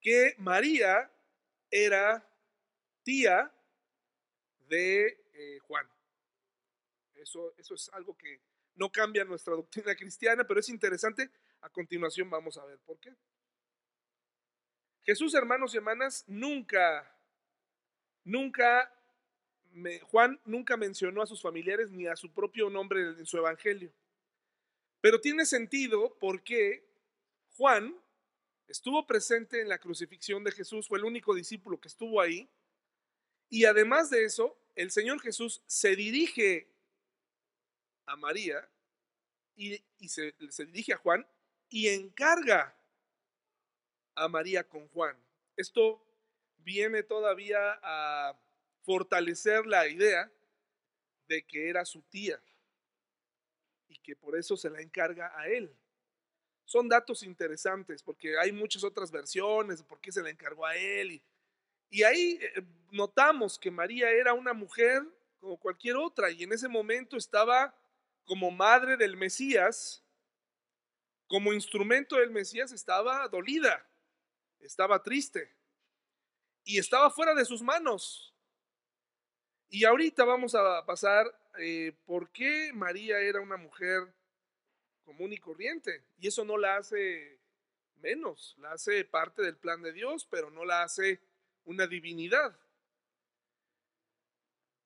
que 0.00 0.34
María 0.38 1.12
era 1.70 2.26
tía 3.02 3.52
de 4.68 5.06
eh, 5.34 5.58
Juan. 5.60 5.86
Eso, 7.14 7.54
eso 7.58 7.74
es 7.74 7.90
algo 7.92 8.16
que 8.16 8.40
no 8.76 8.90
cambia 8.90 9.24
nuestra 9.24 9.54
doctrina 9.54 9.94
cristiana, 9.96 10.46
pero 10.46 10.60
es 10.60 10.68
interesante. 10.68 11.30
A 11.60 11.68
continuación 11.68 12.30
vamos 12.30 12.56
a 12.56 12.64
ver 12.64 12.78
por 12.78 12.98
qué. 12.98 13.14
Jesús, 15.04 15.34
hermanos 15.34 15.74
y 15.74 15.78
hermanas, 15.78 16.24
nunca, 16.26 17.10
nunca, 18.24 18.92
Juan 20.02 20.40
nunca 20.44 20.76
mencionó 20.76 21.22
a 21.22 21.26
sus 21.26 21.40
familiares 21.40 21.90
ni 21.90 22.06
a 22.06 22.16
su 22.16 22.32
propio 22.32 22.68
nombre 22.68 23.00
en 23.00 23.26
su 23.26 23.38
evangelio. 23.38 23.92
Pero 25.00 25.20
tiene 25.20 25.46
sentido 25.46 26.16
porque 26.20 26.84
Juan 27.56 27.96
estuvo 28.68 29.06
presente 29.06 29.60
en 29.60 29.68
la 29.68 29.78
crucifixión 29.78 30.44
de 30.44 30.52
Jesús, 30.52 30.86
fue 30.86 30.98
el 30.98 31.04
único 31.04 31.34
discípulo 31.34 31.80
que 31.80 31.88
estuvo 31.88 32.20
ahí. 32.20 32.48
Y 33.48 33.64
además 33.64 34.10
de 34.10 34.24
eso, 34.24 34.56
el 34.76 34.90
Señor 34.90 35.20
Jesús 35.20 35.62
se 35.66 35.96
dirige 35.96 36.68
a 38.06 38.16
María 38.16 38.68
y, 39.56 39.82
se, 40.08 40.34
se 40.50 40.66
dirige 40.66 40.92
a 40.92 40.98
Juan 40.98 41.26
y 41.68 41.88
encarga 41.88 42.74
a 44.14 44.28
María 44.28 44.66
con 44.68 44.88
Juan. 44.88 45.16
Esto 45.56 46.02
viene 46.58 47.02
todavía 47.02 47.78
a 47.82 48.38
fortalecer 48.82 49.66
la 49.66 49.88
idea 49.88 50.30
de 51.28 51.42
que 51.44 51.68
era 51.68 51.84
su 51.84 52.02
tía 52.02 52.40
y 53.88 53.98
que 53.98 54.16
por 54.16 54.36
eso 54.36 54.56
se 54.56 54.70
la 54.70 54.80
encarga 54.80 55.32
a 55.38 55.48
él. 55.48 55.74
Son 56.64 56.88
datos 56.88 57.22
interesantes 57.22 58.02
porque 58.02 58.38
hay 58.38 58.52
muchas 58.52 58.84
otras 58.84 59.10
versiones 59.10 59.78
de 59.78 59.84
por 59.84 60.00
qué 60.00 60.12
se 60.12 60.22
la 60.22 60.30
encargó 60.30 60.64
a 60.64 60.76
él. 60.76 61.12
Y, 61.12 61.22
y 61.90 62.02
ahí 62.04 62.38
eh, 62.40 62.62
notamos 62.90 63.58
que 63.58 63.70
María 63.70 64.10
era 64.10 64.32
una 64.34 64.52
mujer 64.52 65.02
como 65.40 65.56
cualquier 65.58 65.96
otra 65.96 66.30
y 66.30 66.44
en 66.44 66.52
ese 66.52 66.68
momento 66.68 67.16
estaba 67.16 67.74
como 68.24 68.50
madre 68.50 68.96
del 68.96 69.16
Mesías, 69.16 70.04
como 71.26 71.52
instrumento 71.52 72.16
del 72.16 72.30
Mesías 72.30 72.70
estaba 72.72 73.26
dolida 73.28 73.89
estaba 74.60 75.02
triste 75.02 75.54
y 76.64 76.78
estaba 76.78 77.10
fuera 77.10 77.34
de 77.34 77.44
sus 77.44 77.62
manos. 77.62 78.34
Y 79.68 79.84
ahorita 79.84 80.24
vamos 80.24 80.54
a 80.54 80.84
pasar 80.84 81.26
eh, 81.58 81.92
por 82.04 82.30
qué 82.30 82.72
María 82.72 83.20
era 83.20 83.40
una 83.40 83.56
mujer 83.56 84.12
común 85.04 85.32
y 85.32 85.38
corriente. 85.38 86.04
Y 86.18 86.28
eso 86.28 86.44
no 86.44 86.56
la 86.56 86.76
hace 86.76 87.40
menos, 87.96 88.56
la 88.58 88.72
hace 88.72 89.04
parte 89.04 89.42
del 89.42 89.56
plan 89.56 89.82
de 89.82 89.92
Dios, 89.92 90.26
pero 90.30 90.50
no 90.50 90.64
la 90.64 90.82
hace 90.82 91.20
una 91.64 91.86
divinidad. 91.86 92.56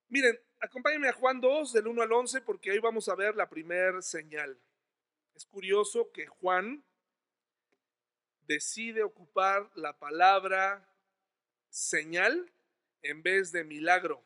Miren, 0.09 0.38
acompáñenme 0.61 1.09
a 1.09 1.12
Juan 1.12 1.40
2 1.40 1.73
del 1.73 1.87
1 1.87 2.02
al 2.02 2.12
11 2.12 2.40
porque 2.43 2.71
hoy 2.71 2.78
vamos 2.78 3.09
a 3.09 3.14
ver 3.14 3.35
la 3.37 3.49
primer 3.49 4.02
señal. 4.02 4.59
Es 5.35 5.45
curioso 5.47 6.11
que 6.12 6.26
Juan 6.26 6.85
decide 8.47 9.03
ocupar 9.03 9.71
la 9.75 9.99
palabra 9.99 10.87
señal 11.69 12.51
en 13.03 13.23
vez 13.23 13.53
de 13.53 13.65
milagro. 13.65 14.23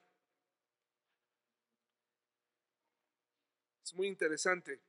Es 3.82 3.94
muy 3.94 4.06
interesante. 4.06 4.80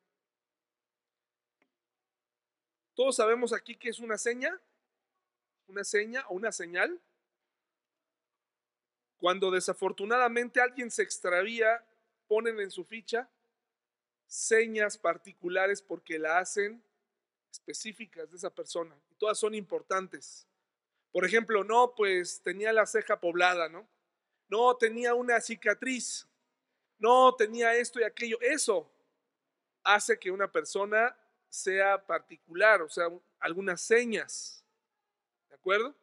Todos 2.93 3.15
sabemos 3.15 3.53
aquí 3.53 3.75
que 3.75 3.89
es 3.89 3.99
una 3.99 4.17
seña, 4.17 4.59
una 5.67 5.83
seña 5.83 6.25
o 6.27 6.33
una 6.33 6.51
señal. 6.51 6.99
Cuando 9.17 9.51
desafortunadamente 9.51 10.59
alguien 10.59 10.91
se 10.91 11.03
extravía, 11.03 11.85
ponen 12.27 12.59
en 12.59 12.71
su 12.71 12.83
ficha 12.83 13.29
señas 14.27 14.97
particulares 14.97 15.81
porque 15.81 16.19
la 16.19 16.39
hacen 16.39 16.83
específicas 17.51 18.29
de 18.29 18.37
esa 18.37 18.53
persona 18.53 18.95
y 19.09 19.15
todas 19.15 19.37
son 19.37 19.55
importantes. 19.55 20.47
Por 21.11 21.25
ejemplo, 21.25 21.63
no, 21.63 21.93
pues 21.95 22.41
tenía 22.43 22.71
la 22.71 22.85
ceja 22.85 23.19
poblada, 23.19 23.67
¿no? 23.69 23.87
No, 24.47 24.75
tenía 24.77 25.13
una 25.13 25.39
cicatriz. 25.41 26.27
No, 26.97 27.33
tenía 27.35 27.75
esto 27.75 27.99
y 27.99 28.03
aquello. 28.03 28.37
Eso 28.41 28.91
hace 29.83 30.19
que 30.19 30.31
una 30.31 30.51
persona 30.51 31.17
sea 31.47 32.05
particular, 32.05 32.81
o 32.81 32.89
sea, 32.89 33.07
algunas 33.39 33.81
señas. 33.81 34.63
¿De 35.49 35.55
acuerdo? 35.55 35.95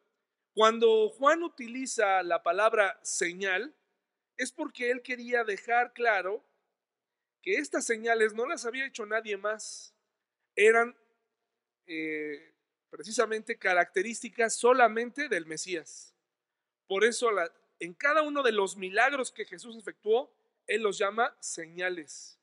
Cuando 0.53 1.09
Juan 1.09 1.43
utiliza 1.43 2.23
la 2.23 2.41
palabra 2.41 2.99
señal, 3.03 3.73
es 4.35 4.51
porque 4.51 4.91
él 4.91 5.01
quería 5.01 5.43
dejar 5.43 5.93
claro 5.93 6.43
que 7.41 7.55
estas 7.55 7.85
señales 7.85 8.33
no 8.33 8.45
las 8.45 8.65
había 8.65 8.85
hecho 8.85 9.05
nadie 9.05 9.37
más. 9.37 9.93
Eran 10.55 10.97
eh, 11.87 12.53
precisamente 12.89 13.57
características 13.57 14.55
solamente 14.55 15.29
del 15.29 15.45
Mesías. 15.45 16.13
Por 16.87 17.03
eso 17.03 17.29
en 17.79 17.93
cada 17.93 18.21
uno 18.21 18.43
de 18.43 18.51
los 18.51 18.77
milagros 18.77 19.31
que 19.31 19.45
Jesús 19.45 19.75
efectuó, 19.77 20.33
Él 20.67 20.83
los 20.83 20.97
llama 20.97 21.35
señales. 21.39 22.39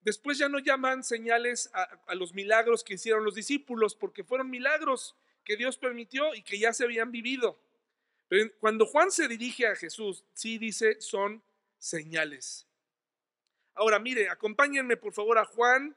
Después 0.00 0.38
ya 0.38 0.48
no 0.48 0.58
llaman 0.58 1.02
señales 1.02 1.70
a, 1.72 1.82
a 2.06 2.14
los 2.14 2.34
milagros 2.34 2.84
que 2.84 2.94
hicieron 2.94 3.24
los 3.24 3.34
discípulos, 3.34 3.94
porque 3.94 4.22
fueron 4.22 4.50
milagros 4.50 5.16
que 5.44 5.56
Dios 5.56 5.78
permitió 5.78 6.34
y 6.34 6.42
que 6.42 6.58
ya 6.58 6.72
se 6.72 6.84
habían 6.84 7.10
vivido. 7.10 7.58
Pero 8.28 8.50
cuando 8.60 8.86
Juan 8.86 9.10
se 9.10 9.28
dirige 9.28 9.66
a 9.66 9.76
Jesús, 9.76 10.24
sí 10.34 10.58
dice, 10.58 11.00
son 11.00 11.42
señales. 11.78 12.66
Ahora, 13.74 13.98
mire, 13.98 14.28
acompáñenme 14.28 14.96
por 14.96 15.12
favor 15.12 15.38
a 15.38 15.44
Juan 15.44 15.96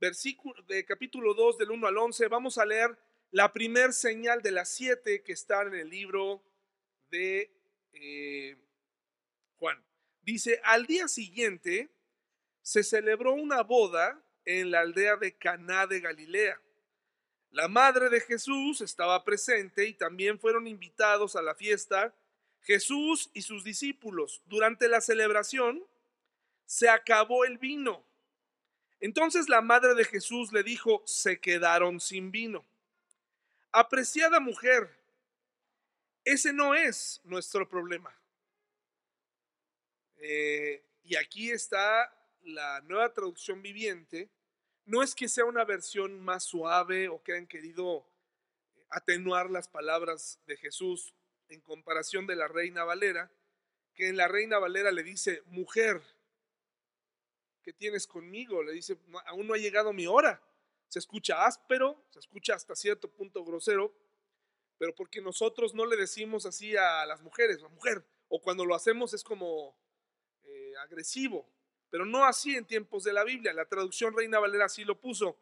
versículo 0.00 0.62
de 0.62 0.84
capítulo 0.84 1.34
2 1.34 1.58
del 1.58 1.70
1 1.70 1.86
al 1.86 1.98
11, 1.98 2.28
vamos 2.28 2.58
a 2.58 2.64
leer 2.64 2.96
la 3.30 3.52
primer 3.52 3.92
señal 3.92 4.42
de 4.42 4.52
las 4.52 4.68
siete 4.68 5.22
que 5.22 5.32
están 5.32 5.68
en 5.68 5.80
el 5.80 5.90
libro 5.90 6.42
de 7.10 7.50
eh, 7.92 8.56
Juan. 9.58 9.82
Dice, 10.22 10.60
al 10.64 10.86
día 10.86 11.08
siguiente 11.08 11.88
se 12.62 12.82
celebró 12.82 13.34
una 13.34 13.62
boda 13.62 14.22
en 14.44 14.70
la 14.70 14.80
aldea 14.80 15.16
de 15.16 15.36
Caná 15.36 15.86
de 15.86 16.00
Galilea. 16.00 16.60
La 17.50 17.68
madre 17.68 18.08
de 18.08 18.20
Jesús 18.20 18.80
estaba 18.80 19.24
presente 19.24 19.86
y 19.86 19.94
también 19.94 20.38
fueron 20.38 20.66
invitados 20.66 21.34
a 21.34 21.42
la 21.42 21.54
fiesta 21.54 22.14
Jesús 22.60 23.30
y 23.32 23.42
sus 23.42 23.64
discípulos. 23.64 24.42
Durante 24.46 24.88
la 24.88 25.00
celebración 25.00 25.84
se 26.66 26.88
acabó 26.88 27.44
el 27.44 27.58
vino 27.58 28.07
entonces 29.00 29.48
la 29.48 29.60
madre 29.60 29.94
de 29.94 30.04
Jesús 30.04 30.52
le 30.52 30.62
dijo, 30.62 31.02
se 31.06 31.40
quedaron 31.40 32.00
sin 32.00 32.30
vino. 32.30 32.64
Apreciada 33.70 34.40
mujer, 34.40 34.90
ese 36.24 36.52
no 36.52 36.74
es 36.74 37.20
nuestro 37.24 37.68
problema. 37.68 38.14
Eh, 40.16 40.84
y 41.04 41.16
aquí 41.16 41.50
está 41.50 42.12
la 42.42 42.80
nueva 42.82 43.12
traducción 43.12 43.62
viviente. 43.62 44.30
No 44.84 45.02
es 45.02 45.14
que 45.14 45.28
sea 45.28 45.44
una 45.44 45.64
versión 45.64 46.20
más 46.20 46.44
suave 46.44 47.08
o 47.08 47.22
que 47.22 47.32
hayan 47.32 47.46
querido 47.46 48.06
atenuar 48.90 49.50
las 49.50 49.68
palabras 49.68 50.40
de 50.46 50.56
Jesús 50.56 51.14
en 51.48 51.60
comparación 51.60 52.26
de 52.26 52.36
la 52.36 52.48
reina 52.48 52.84
Valera, 52.84 53.30
que 53.94 54.08
en 54.08 54.16
la 54.16 54.28
reina 54.28 54.58
Valera 54.58 54.90
le 54.90 55.02
dice, 55.02 55.42
mujer, 55.46 56.02
¿qué 57.68 57.74
tienes 57.74 58.06
conmigo? 58.06 58.62
Le 58.62 58.72
dice, 58.72 58.96
aún 59.26 59.46
no 59.46 59.52
ha 59.52 59.58
llegado 59.58 59.92
mi 59.92 60.06
hora. 60.06 60.42
Se 60.86 61.00
escucha 61.00 61.44
áspero, 61.44 62.02
se 62.08 62.18
escucha 62.18 62.54
hasta 62.54 62.74
cierto 62.74 63.10
punto 63.10 63.44
grosero, 63.44 63.94
pero 64.78 64.94
porque 64.94 65.20
nosotros 65.20 65.74
no 65.74 65.84
le 65.84 65.98
decimos 65.98 66.46
así 66.46 66.74
a 66.78 67.04
las 67.04 67.20
mujeres, 67.20 67.60
la 67.60 67.68
mujer, 67.68 68.02
o 68.28 68.40
cuando 68.40 68.64
lo 68.64 68.74
hacemos 68.74 69.12
es 69.12 69.22
como 69.22 69.76
eh, 70.44 70.72
agresivo, 70.82 71.46
pero 71.90 72.06
no 72.06 72.24
así 72.24 72.56
en 72.56 72.64
tiempos 72.64 73.04
de 73.04 73.12
la 73.12 73.22
Biblia. 73.22 73.52
La 73.52 73.66
traducción 73.66 74.16
Reina 74.16 74.38
Valera 74.38 74.64
así 74.64 74.86
lo 74.86 74.98
puso. 74.98 75.36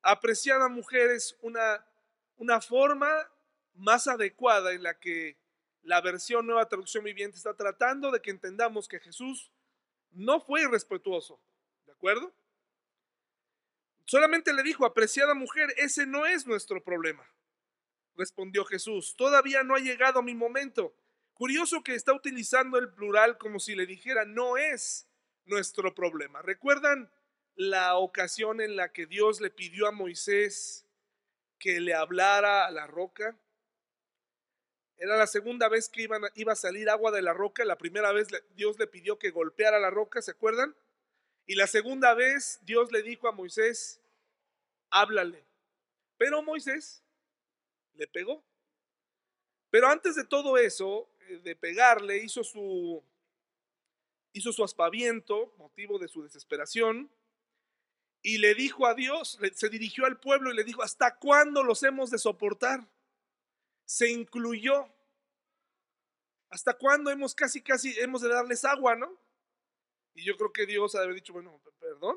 Apreciada 0.00 0.68
mujer 0.68 1.10
es 1.10 1.36
una, 1.40 1.84
una 2.36 2.60
forma 2.60 3.10
más 3.74 4.06
adecuada 4.06 4.74
en 4.74 4.84
la 4.84 5.00
que 5.00 5.36
la 5.82 6.00
versión 6.00 6.46
Nueva 6.46 6.68
Traducción 6.68 7.02
Viviente 7.02 7.36
está 7.36 7.56
tratando 7.56 8.12
de 8.12 8.22
que 8.22 8.30
entendamos 8.30 8.86
que 8.86 9.00
Jesús 9.00 9.50
no 10.12 10.40
fue 10.40 10.62
irrespetuoso, 10.62 11.34
¿de 11.34 11.53
acuerdo? 11.94 12.34
Solamente 14.04 14.52
le 14.52 14.62
dijo, 14.62 14.84
apreciada 14.84 15.34
mujer, 15.34 15.72
ese 15.78 16.06
no 16.06 16.26
es 16.26 16.46
nuestro 16.46 16.82
problema. 16.84 17.26
Respondió 18.16 18.64
Jesús, 18.64 19.14
todavía 19.16 19.62
no 19.62 19.74
ha 19.74 19.80
llegado 19.80 20.22
mi 20.22 20.34
momento. 20.34 20.94
Curioso 21.32 21.82
que 21.82 21.94
está 21.94 22.12
utilizando 22.12 22.78
el 22.78 22.92
plural 22.92 23.38
como 23.38 23.58
si 23.58 23.74
le 23.74 23.86
dijera, 23.86 24.24
no 24.24 24.56
es 24.56 25.08
nuestro 25.46 25.94
problema. 25.94 26.42
¿Recuerdan 26.42 27.10
la 27.56 27.96
ocasión 27.96 28.60
en 28.60 28.76
la 28.76 28.92
que 28.92 29.06
Dios 29.06 29.40
le 29.40 29.50
pidió 29.50 29.88
a 29.88 29.92
Moisés 29.92 30.86
que 31.58 31.80
le 31.80 31.94
hablara 31.94 32.66
a 32.66 32.70
la 32.70 32.86
roca? 32.86 33.36
Era 34.96 35.16
la 35.16 35.26
segunda 35.26 35.68
vez 35.68 35.88
que 35.88 36.06
iba 36.34 36.52
a 36.52 36.56
salir 36.56 36.88
agua 36.88 37.10
de 37.10 37.22
la 37.22 37.32
roca. 37.32 37.64
La 37.64 37.78
primera 37.78 38.12
vez 38.12 38.28
Dios 38.54 38.78
le 38.78 38.86
pidió 38.86 39.18
que 39.18 39.30
golpeara 39.30 39.80
la 39.80 39.90
roca, 39.90 40.22
¿se 40.22 40.30
acuerdan? 40.30 40.76
Y 41.46 41.54
la 41.54 41.66
segunda 41.66 42.14
vez 42.14 42.58
Dios 42.62 42.90
le 42.90 43.02
dijo 43.02 43.28
a 43.28 43.32
Moisés, 43.32 44.00
háblale. 44.90 45.44
Pero 46.16 46.42
Moisés 46.42 47.02
le 47.94 48.06
pegó. 48.06 48.42
Pero 49.70 49.88
antes 49.88 50.14
de 50.14 50.24
todo 50.24 50.56
eso, 50.56 51.08
eh, 51.28 51.38
de 51.38 51.56
pegarle, 51.56 52.18
hizo 52.18 52.44
su, 52.44 53.02
hizo 54.32 54.52
su 54.52 54.62
aspaviento, 54.62 55.52
motivo 55.58 55.98
de 55.98 56.08
su 56.08 56.22
desesperación, 56.22 57.10
y 58.22 58.38
le 58.38 58.54
dijo 58.54 58.86
a 58.86 58.94
Dios, 58.94 59.38
se 59.54 59.68
dirigió 59.68 60.06
al 60.06 60.18
pueblo 60.18 60.50
y 60.50 60.56
le 60.56 60.64
dijo, 60.64 60.82
¿hasta 60.82 61.16
cuándo 61.16 61.62
los 61.62 61.82
hemos 61.82 62.10
de 62.10 62.18
soportar? 62.18 62.88
Se 63.84 64.10
incluyó. 64.10 64.88
¿Hasta 66.48 66.72
cuándo 66.72 67.10
hemos 67.10 67.34
casi, 67.34 67.60
casi, 67.60 67.98
hemos 68.00 68.22
de 68.22 68.30
darles 68.30 68.64
agua, 68.64 68.96
no? 68.96 69.23
Y 70.14 70.24
yo 70.24 70.36
creo 70.36 70.52
que 70.52 70.66
Dios 70.66 70.94
ha 70.94 70.98
de 70.98 71.04
haber 71.04 71.16
dicho, 71.16 71.32
bueno, 71.32 71.60
perdón, 71.80 72.16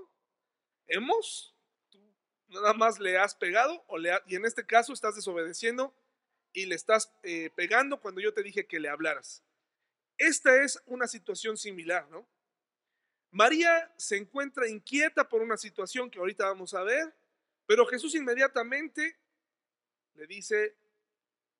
¿hemos? 0.86 1.56
¿Tú 1.90 2.00
nada 2.48 2.74
más 2.74 3.00
le 3.00 3.18
has 3.18 3.36
pegado? 3.36 3.84
O 3.88 3.98
le 3.98 4.12
y 4.28 4.36
en 4.36 4.46
este 4.46 4.66
caso 4.66 4.94
estás 4.94 5.16
desobedeciendo 5.16 5.94
y 6.54 6.66
le 6.66 6.76
estás 6.76 7.12
eh, 7.24 7.50
pegando 7.56 8.00
cuando 8.00 8.22
yo 8.22 8.34
te 8.34 8.44
dije 8.44 8.68
que 8.68 8.80
le 8.80 8.90
hablaras. 8.90 9.44
Esta 10.18 10.64
es 10.64 10.82
una 10.86 11.08
situación 11.08 11.58
similar, 11.58 12.10
¿no? 12.10 12.28
María 13.32 13.94
se 13.98 14.18
encuentra 14.18 14.68
inquieta 14.68 15.28
por 15.28 15.42
una 15.42 15.58
situación 15.58 16.10
que 16.10 16.20
ahorita 16.20 16.46
vamos 16.46 16.74
a 16.74 16.84
ver, 16.84 17.14
pero 17.66 17.86
Jesús 17.86 18.16
inmediatamente 18.16 19.20
le 20.14 20.26
dice, 20.26 20.76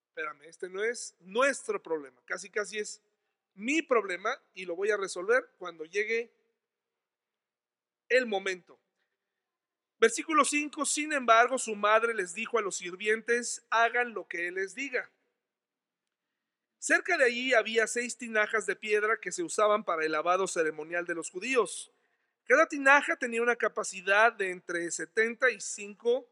espérame, 0.08 0.44
este 0.44 0.70
no 0.70 0.84
es 0.84 1.16
nuestro 1.20 1.82
problema, 1.82 2.20
casi 2.26 2.50
casi 2.50 2.80
es 2.80 3.02
mi 3.58 3.82
problema 3.82 4.40
y 4.54 4.66
lo 4.66 4.76
voy 4.76 4.92
a 4.92 4.98
resolver 4.98 5.50
cuando 5.58 5.84
llegue 5.86 6.32
el 8.10 8.26
momento. 8.26 8.80
Versículo 10.00 10.46
5, 10.46 10.86
sin 10.86 11.12
embargo, 11.12 11.58
su 11.58 11.76
madre 11.76 12.14
les 12.14 12.34
dijo 12.34 12.60
a 12.60 12.62
los 12.62 12.78
sirvientes, 12.78 13.66
hagan 13.72 14.14
lo 14.14 14.28
que 14.28 14.48
él 14.48 14.56
les 14.56 14.76
diga. 14.76 15.12
Cerca 16.78 17.18
de 17.18 17.26
allí 17.26 17.54
había 17.56 17.88
seis 17.88 18.16
tinajas 18.16 18.68
de 18.68 18.76
piedra 18.76 19.20
que 19.20 19.32
se 19.32 19.42
usaban 19.42 19.84
para 19.84 20.06
el 20.06 20.12
lavado 20.12 20.48
ceremonial 20.48 21.06
de 21.06 21.16
los 21.16 21.32
judíos. 21.32 21.92
Cada 22.46 22.68
tinaja 22.68 23.16
tenía 23.18 23.42
una 23.42 23.56
capacidad 23.56 24.32
de 24.32 24.52
entre 24.52 24.90
75 24.92 26.30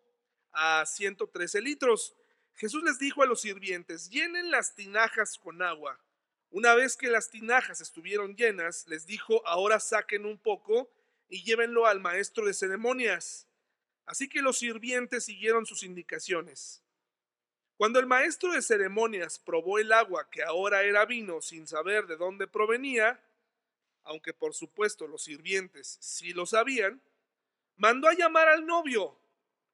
a 0.51 0.85
113 0.85 1.61
litros. 1.61 2.15
Jesús 2.53 2.83
les 2.83 2.99
dijo 2.99 3.23
a 3.23 3.25
los 3.25 3.41
sirvientes, 3.41 4.09
llenen 4.11 4.51
las 4.51 4.75
tinajas 4.75 5.39
con 5.39 5.63
agua. 5.63 5.99
Una 6.55 6.73
vez 6.73 6.95
que 6.95 7.09
las 7.09 7.29
tinajas 7.29 7.81
estuvieron 7.81 8.37
llenas, 8.37 8.87
les 8.87 9.05
dijo, 9.05 9.45
ahora 9.45 9.77
saquen 9.81 10.25
un 10.25 10.37
poco 10.37 10.89
y 11.27 11.43
llévenlo 11.43 11.85
al 11.85 11.99
maestro 11.99 12.45
de 12.45 12.53
ceremonias. 12.53 13.45
Así 14.05 14.29
que 14.29 14.41
los 14.41 14.59
sirvientes 14.59 15.25
siguieron 15.25 15.65
sus 15.65 15.83
indicaciones. 15.83 16.81
Cuando 17.75 17.99
el 17.99 18.05
maestro 18.05 18.53
de 18.53 18.61
ceremonias 18.61 19.37
probó 19.37 19.79
el 19.79 19.91
agua 19.91 20.29
que 20.29 20.43
ahora 20.43 20.83
era 20.83 21.05
vino 21.05 21.41
sin 21.41 21.67
saber 21.67 22.07
de 22.07 22.15
dónde 22.15 22.47
provenía, 22.47 23.21
aunque 24.05 24.33
por 24.33 24.53
supuesto 24.53 25.07
los 25.07 25.25
sirvientes 25.25 25.97
sí 25.99 26.31
lo 26.31 26.45
sabían, 26.45 27.01
mandó 27.75 28.07
a 28.07 28.13
llamar 28.13 28.47
al 28.47 28.65
novio. 28.65 29.19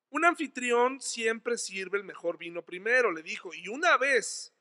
Un 0.09 0.25
anfitrión 0.25 0.99
siempre 0.99 1.59
sirve 1.59 1.99
el 1.99 2.05
mejor 2.05 2.39
vino 2.39 2.65
primero, 2.65 3.11
le 3.11 3.21
dijo, 3.21 3.53
y 3.53 3.67
una 3.67 3.97
vez 3.97 4.51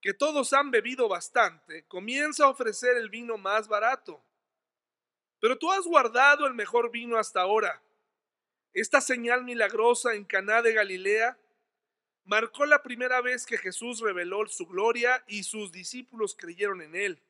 que 0.00 0.14
todos 0.14 0.52
han 0.52 0.70
bebido 0.70 1.08
bastante, 1.08 1.84
comienza 1.86 2.44
a 2.44 2.48
ofrecer 2.48 2.96
el 2.96 3.10
vino 3.10 3.36
más 3.36 3.68
barato. 3.68 4.22
Pero 5.40 5.58
tú 5.58 5.70
has 5.70 5.84
guardado 5.84 6.46
el 6.46 6.54
mejor 6.54 6.90
vino 6.90 7.18
hasta 7.18 7.40
ahora. 7.40 7.82
Esta 8.72 9.00
señal 9.00 9.44
milagrosa 9.44 10.14
en 10.14 10.24
Caná 10.24 10.62
de 10.62 10.72
Galilea 10.72 11.38
marcó 12.24 12.66
la 12.66 12.82
primera 12.82 13.20
vez 13.20 13.44
que 13.44 13.58
Jesús 13.58 14.00
reveló 14.00 14.46
su 14.46 14.66
gloria 14.66 15.24
y 15.26 15.42
sus 15.42 15.72
discípulos 15.72 16.34
creyeron 16.34 16.80
en 16.82 16.94
él. 16.94 17.22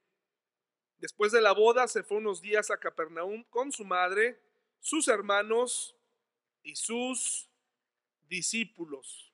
Después 0.98 1.32
de 1.32 1.40
la 1.40 1.52
boda 1.52 1.88
se 1.88 2.02
fue 2.02 2.18
unos 2.18 2.42
días 2.42 2.70
a 2.70 2.76
Capernaum 2.76 3.44
con 3.44 3.72
su 3.72 3.84
madre, 3.84 4.38
sus 4.80 5.08
hermanos 5.08 5.96
y 6.62 6.76
sus 6.76 7.48
discípulos. 8.28 9.29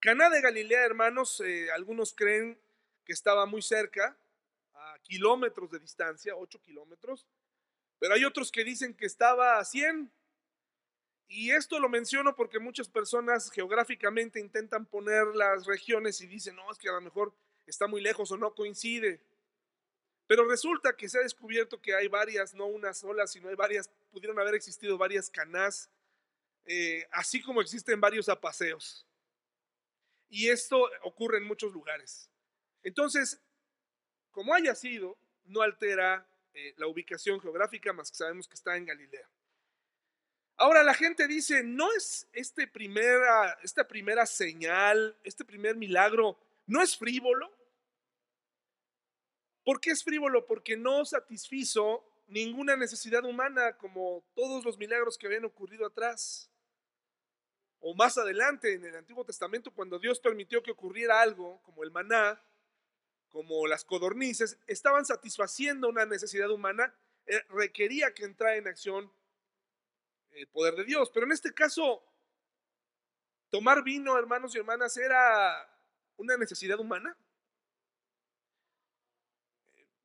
Caná 0.00 0.30
de 0.30 0.40
Galilea, 0.40 0.84
hermanos, 0.84 1.40
eh, 1.40 1.72
algunos 1.72 2.14
creen 2.14 2.56
que 3.04 3.12
estaba 3.12 3.46
muy 3.46 3.62
cerca, 3.62 4.16
a 4.74 4.96
kilómetros 5.02 5.72
de 5.72 5.80
distancia, 5.80 6.36
8 6.36 6.62
kilómetros, 6.62 7.26
pero 7.98 8.14
hay 8.14 8.24
otros 8.24 8.52
que 8.52 8.62
dicen 8.62 8.94
que 8.94 9.06
estaba 9.06 9.58
a 9.58 9.64
100. 9.64 10.08
Y 11.26 11.50
esto 11.50 11.80
lo 11.80 11.88
menciono 11.88 12.36
porque 12.36 12.60
muchas 12.60 12.88
personas 12.88 13.50
geográficamente 13.50 14.38
intentan 14.38 14.86
poner 14.86 15.26
las 15.34 15.66
regiones 15.66 16.20
y 16.20 16.28
dicen, 16.28 16.54
no, 16.54 16.70
es 16.70 16.78
que 16.78 16.88
a 16.88 16.92
lo 16.92 17.00
mejor 17.00 17.34
está 17.66 17.88
muy 17.88 18.00
lejos 18.00 18.30
o 18.30 18.36
no 18.36 18.54
coincide. 18.54 19.20
Pero 20.28 20.48
resulta 20.48 20.96
que 20.96 21.08
se 21.08 21.18
ha 21.18 21.22
descubierto 21.22 21.82
que 21.82 21.96
hay 21.96 22.06
varias, 22.06 22.54
no 22.54 22.66
una 22.66 22.94
sola, 22.94 23.26
sino 23.26 23.48
hay 23.48 23.56
varias, 23.56 23.90
pudieron 24.12 24.38
haber 24.38 24.54
existido 24.54 24.96
varias 24.96 25.28
canás, 25.28 25.90
eh, 26.66 27.08
así 27.10 27.42
como 27.42 27.60
existen 27.60 28.00
varios 28.00 28.28
apaseos. 28.28 29.07
Y 30.28 30.48
esto 30.50 30.88
ocurre 31.02 31.38
en 31.38 31.44
muchos 31.44 31.72
lugares. 31.72 32.30
Entonces, 32.82 33.40
como 34.30 34.54
haya 34.54 34.74
sido, 34.74 35.18
no 35.44 35.62
altera 35.62 36.28
eh, 36.54 36.74
la 36.76 36.86
ubicación 36.86 37.40
geográfica, 37.40 37.92
más 37.92 38.10
que 38.10 38.16
sabemos 38.16 38.46
que 38.46 38.54
está 38.54 38.76
en 38.76 38.86
Galilea. 38.86 39.28
Ahora 40.56 40.82
la 40.82 40.94
gente 40.94 41.28
dice, 41.28 41.62
¿no 41.62 41.92
es 41.92 42.28
este 42.32 42.66
primera, 42.66 43.56
esta 43.62 43.86
primera 43.86 44.26
señal, 44.26 45.16
este 45.22 45.44
primer 45.44 45.76
milagro, 45.76 46.36
no 46.66 46.82
es 46.82 46.96
frívolo? 46.96 47.56
¿Por 49.64 49.80
qué 49.80 49.90
es 49.90 50.02
frívolo? 50.02 50.46
Porque 50.46 50.76
no 50.76 51.04
satisfizo 51.04 52.04
ninguna 52.26 52.76
necesidad 52.76 53.24
humana 53.24 53.76
como 53.76 54.24
todos 54.34 54.64
los 54.64 54.78
milagros 54.78 55.16
que 55.16 55.26
habían 55.26 55.44
ocurrido 55.44 55.86
atrás 55.86 56.50
o 57.80 57.94
más 57.94 58.18
adelante 58.18 58.74
en 58.74 58.84
el 58.84 58.96
Antiguo 58.96 59.24
Testamento, 59.24 59.70
cuando 59.72 59.98
Dios 59.98 60.20
permitió 60.20 60.62
que 60.62 60.72
ocurriera 60.72 61.20
algo 61.20 61.60
como 61.62 61.84
el 61.84 61.90
maná, 61.90 62.40
como 63.28 63.66
las 63.66 63.84
codornices, 63.84 64.58
estaban 64.66 65.04
satisfaciendo 65.04 65.88
una 65.88 66.04
necesidad 66.06 66.50
humana, 66.50 66.94
eh, 67.26 67.42
requería 67.50 68.14
que 68.14 68.24
entrara 68.24 68.56
en 68.56 68.66
acción 68.66 69.12
el 70.32 70.46
poder 70.48 70.74
de 70.74 70.84
Dios. 70.84 71.10
Pero 71.12 71.26
en 71.26 71.32
este 71.32 71.52
caso, 71.52 72.02
tomar 73.50 73.82
vino, 73.84 74.18
hermanos 74.18 74.54
y 74.54 74.58
hermanas, 74.58 74.96
era 74.96 75.68
una 76.16 76.36
necesidad 76.36 76.78
humana. 76.80 77.16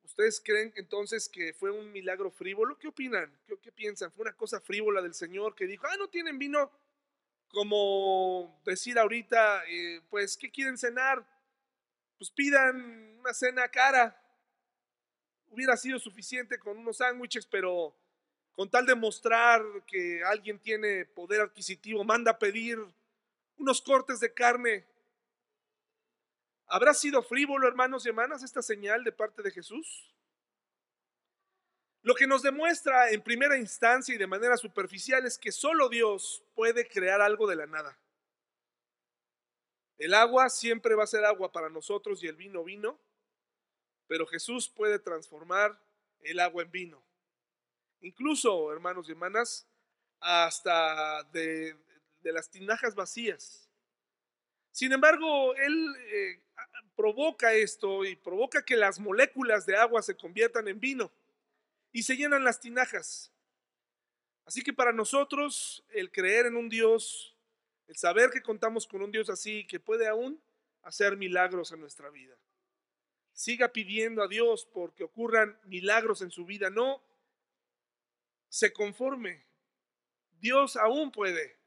¿Ustedes 0.03 0.41
creen 0.45 0.71
entonces 0.75 1.27
que 1.27 1.53
fue 1.53 1.71
un 1.71 1.91
milagro 1.91 2.29
frívolo? 2.29 2.77
¿Qué 2.77 2.87
opinan? 2.87 3.35
¿Qué, 3.47 3.71
piensan? 3.71 4.11
¿Fue 4.11 4.21
una 4.21 4.35
cosa 4.35 4.61
frívola 4.61 5.01
del 5.01 5.15
Señor 5.15 5.55
que 5.55 5.65
dijo, 5.65 5.87
ah, 5.87 5.97
no 5.97 6.07
tienen 6.07 6.37
vino? 6.37 6.71
Como 7.53 8.59
decir 8.65 8.97
ahorita, 8.97 9.63
eh, 9.67 10.01
pues, 10.09 10.35
¿qué 10.35 10.49
quieren 10.49 10.75
cenar? 10.75 11.23
Pues 12.17 12.31
pidan 12.31 13.19
una 13.19 13.31
cena 13.31 13.69
cara. 13.69 14.19
Hubiera 15.51 15.77
sido 15.77 15.99
suficiente 15.99 16.57
con 16.57 16.79
unos 16.79 16.97
sándwiches, 16.97 17.45
pero 17.45 17.95
con 18.53 18.71
tal 18.71 18.87
de 18.87 18.95
mostrar 18.95 19.61
que 19.85 20.23
alguien 20.23 20.57
tiene 20.57 21.05
poder 21.05 21.41
adquisitivo, 21.41 22.03
manda 22.03 22.31
a 22.31 22.39
pedir 22.39 22.79
unos 23.57 23.83
cortes 23.83 24.19
de 24.19 24.33
carne. 24.33 24.87
¿Habrá 26.65 26.95
sido 26.95 27.21
frívolo, 27.21 27.67
hermanos 27.67 28.03
y 28.03 28.09
hermanas, 28.09 28.41
esta 28.41 28.63
señal 28.63 29.03
de 29.03 29.11
parte 29.11 29.43
de 29.43 29.51
Jesús? 29.51 30.11
Lo 32.03 32.15
que 32.15 32.27
nos 32.27 32.41
demuestra 32.41 33.11
en 33.11 33.21
primera 33.21 33.57
instancia 33.57 34.13
y 34.13 34.17
de 34.17 34.27
manera 34.27 34.57
superficial 34.57 35.25
es 35.25 35.37
que 35.37 35.53
solo 35.53 35.87
Dios 35.87 36.43
puede 36.53 36.85
crear 36.85 37.21
algo 37.21 37.47
de 37.47 37.55
la 37.55 37.65
nada. 37.65 37.97
El 39.97 40.13
agua 40.13 40.49
siempre 40.49 40.95
va 40.95 41.05
a 41.05 41.07
ser 41.07 41.23
agua 41.23 41.53
para 41.53 41.69
nosotros 41.69 42.21
y 42.21 42.27
el 42.27 42.35
vino 42.35 42.61
vino, 42.65 42.99
pero 44.07 44.27
Jesús 44.27 44.67
puede 44.67 44.99
transformar 44.99 45.79
el 46.19 46.41
agua 46.41 46.63
en 46.63 46.71
vino. 46.71 47.01
Incluso, 48.01 48.73
hermanos 48.73 49.07
y 49.07 49.13
hermanas, 49.13 49.65
hasta 50.19 51.23
de, 51.31 51.77
las 52.21 52.49
tinajas 52.49 52.95
vacías. 52.95 53.69
Sin 54.71 54.91
embargo, 54.91 55.55
Él 55.55 55.95
eh, 56.07 56.41
provoca 56.97 57.53
esto 57.53 58.03
y 58.03 58.17
provoca 58.17 58.65
que 58.65 58.75
las 58.75 58.99
moléculas 58.99 59.65
de 59.65 59.77
agua 59.77 60.01
se 60.01 60.17
conviertan 60.17 60.67
en 60.67 60.81
vino 60.81 61.09
y 61.93 62.03
se 62.03 62.17
llenan 62.17 62.43
las 62.43 62.59
tinajas. 62.59 63.31
Así 64.45 64.61
que 64.61 64.73
para 64.73 64.91
nosotros 64.91 65.85
el 65.89 66.11
creer 66.11 66.47
en 66.47 66.57
un 66.57 66.67
Dios, 66.67 67.37
el 67.87 67.95
saber 67.95 68.29
que 68.31 68.41
contamos 68.41 68.85
con 68.85 69.01
un 69.01 69.11
Dios 69.11 69.29
así, 69.29 69.65
que 69.65 69.79
puede 69.79 70.07
aún 70.07 70.41
hacer 70.81 71.15
milagros 71.15 71.71
en 71.71 71.79
nuestra 71.79 72.09
vida. 72.09 72.35
Siga 73.31 73.69
pidiendo 73.69 74.21
a 74.21 74.27
Dios 74.27 74.67
porque 74.73 75.03
ocurran 75.03 75.57
milagros 75.63 76.21
en 76.21 76.31
su 76.31 76.45
vida, 76.45 76.69
no 76.69 77.01
se 78.49 78.73
conforme. 78.73 79.45
Dios 80.39 80.75
aún 80.75 81.11
puede 81.11 81.57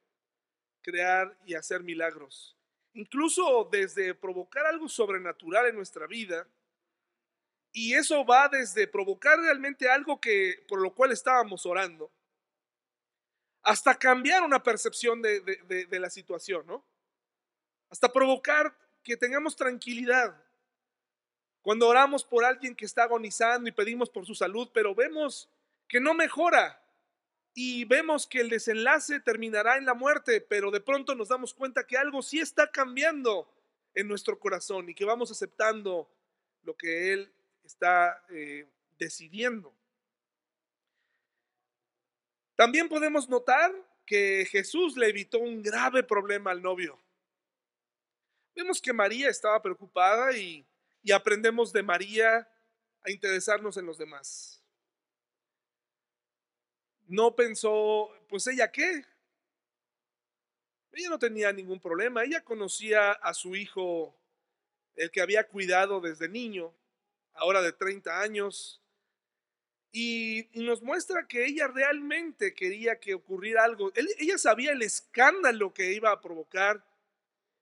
crear 0.82 1.36
y 1.46 1.54
hacer 1.54 1.82
milagros. 1.82 2.56
Incluso 2.92 3.68
desde 3.70 4.14
provocar 4.14 4.66
algo 4.66 4.88
sobrenatural 4.88 5.66
en 5.66 5.76
nuestra 5.76 6.06
vida. 6.06 6.46
Y 7.78 7.92
eso 7.92 8.24
va 8.24 8.48
desde 8.48 8.88
provocar 8.88 9.38
realmente 9.38 9.90
algo 9.90 10.18
que 10.18 10.64
por 10.66 10.80
lo 10.80 10.94
cual 10.94 11.12
estábamos 11.12 11.66
orando, 11.66 12.10
hasta 13.62 13.98
cambiar 13.98 14.42
una 14.44 14.62
percepción 14.62 15.20
de, 15.20 15.42
de 15.42 16.00
la 16.00 16.08
situación, 16.08 16.66
¿no? 16.66 16.86
Hasta 17.90 18.10
provocar 18.10 18.74
que 19.02 19.18
tengamos 19.18 19.56
tranquilidad. 19.56 20.42
Cuando 21.60 21.86
oramos 21.86 22.24
por 22.24 22.46
alguien 22.46 22.74
que 22.74 22.86
está 22.86 23.02
agonizando 23.02 23.68
y 23.68 23.72
pedimos 23.72 24.08
por 24.08 24.24
su 24.24 24.34
salud, 24.34 24.70
pero 24.72 24.94
vemos 24.94 25.50
que 25.86 26.00
no 26.00 26.14
mejora. 26.14 26.82
Y 27.52 27.84
vemos 27.84 28.26
que 28.26 28.40
el 28.40 28.48
desenlace 28.48 29.20
terminará 29.20 29.76
en 29.76 29.84
la 29.84 29.92
muerte, 29.92 30.40
pero 30.40 30.70
de 30.70 30.80
pronto 30.80 31.14
nos 31.14 31.28
damos 31.28 31.52
cuenta 31.52 31.86
que 31.86 31.98
algo 31.98 32.22
sí 32.22 32.40
está 32.40 32.70
cambiando 32.70 33.52
en 33.92 34.08
nuestro 34.08 34.38
corazón 34.38 34.88
y 34.88 34.94
que 34.94 35.04
vamos 35.04 35.30
aceptando 35.30 36.10
lo 36.62 36.74
que 36.74 37.12
Él 37.12 37.35
está 37.66 38.24
eh, 38.30 38.68
decidiendo. 38.98 39.74
También 42.54 42.88
podemos 42.88 43.28
notar 43.28 43.72
que 44.06 44.46
Jesús 44.50 44.96
le 44.96 45.08
evitó 45.08 45.38
un 45.38 45.62
grave 45.62 46.02
problema 46.02 46.50
al 46.50 46.62
novio. 46.62 46.98
Vemos 48.54 48.80
que 48.80 48.92
María 48.92 49.28
estaba 49.28 49.60
preocupada 49.60 50.34
y 50.36 50.64
aprendemos 51.12 51.72
de 51.72 51.82
María 51.82 52.48
a 53.02 53.10
interesarnos 53.10 53.76
en 53.76 53.86
los 53.86 53.98
demás 53.98 54.56
no 57.08 57.34
pensó, 57.34 58.10
pues 58.28 58.46
ella 58.46 58.70
qué. 58.70 59.04
Ella 60.92 61.10
no 61.10 61.18
tenía 61.18 61.52
ningún 61.52 61.80
problema, 61.80 62.24
ella 62.24 62.42
conocía 62.42 63.12
a 63.12 63.34
su 63.34 63.54
hijo, 63.54 64.18
el 64.94 65.10
que 65.10 65.20
había 65.20 65.46
cuidado 65.46 66.00
desde 66.00 66.28
niño, 66.28 66.74
ahora 67.38 67.62
de 67.62 67.72
30 67.72 68.20
años, 68.20 68.82
y, 69.92 70.48
nos 70.54 70.82
muestra 70.82 71.26
que 71.26 71.46
ella 71.46 71.68
realmente 71.68 72.54
quería 72.54 73.00
que 73.00 73.14
ocurriera 73.14 73.64
algo. 73.64 73.92
ella 73.94 74.36
sabía 74.36 74.72
el 74.72 74.82
escándalo 74.82 75.72
que 75.72 75.92
iba 75.92 76.10
a 76.10 76.20
provocar, 76.20 76.84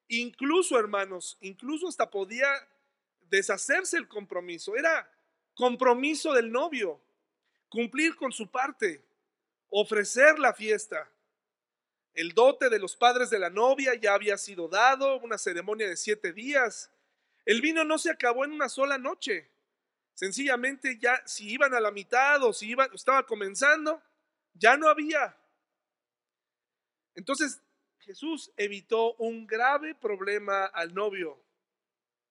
incluso 0.08 0.78
hermanos, 0.78 1.38
incluso 1.40 1.88
hasta 1.88 2.10
podía 2.10 2.48
deshacerse 3.30 3.96
el 3.96 4.08
compromiso, 4.08 4.74
era 4.76 5.08
compromiso 5.54 6.32
del 6.32 6.50
novio, 6.50 7.00
cumplir 7.68 8.16
con 8.16 8.32
su 8.32 8.50
parte 8.50 9.04
ofrecer 9.76 10.38
la 10.38 10.54
fiesta. 10.54 11.10
El 12.14 12.32
dote 12.32 12.70
de 12.70 12.78
los 12.78 12.94
padres 12.94 13.28
de 13.30 13.40
la 13.40 13.50
novia 13.50 13.94
ya 13.94 14.14
había 14.14 14.38
sido 14.38 14.68
dado, 14.68 15.18
una 15.18 15.36
ceremonia 15.36 15.88
de 15.88 15.96
siete 15.96 16.32
días. 16.32 16.92
El 17.44 17.60
vino 17.60 17.82
no 17.82 17.98
se 17.98 18.10
acabó 18.10 18.44
en 18.44 18.52
una 18.52 18.68
sola 18.68 18.98
noche. 18.98 19.50
Sencillamente 20.14 20.98
ya 20.98 21.20
si 21.26 21.50
iban 21.50 21.74
a 21.74 21.80
la 21.80 21.90
mitad 21.90 22.42
o 22.42 22.52
si 22.52 22.70
iban, 22.70 22.88
estaba 22.92 23.26
comenzando, 23.26 24.02
ya 24.54 24.76
no 24.76 24.88
había. 24.88 25.36
Entonces 27.14 27.60
Jesús 27.98 28.52
evitó 28.56 29.14
un 29.14 29.46
grave 29.46 29.94
problema 29.94 30.66
al 30.66 30.94
novio, 30.94 31.42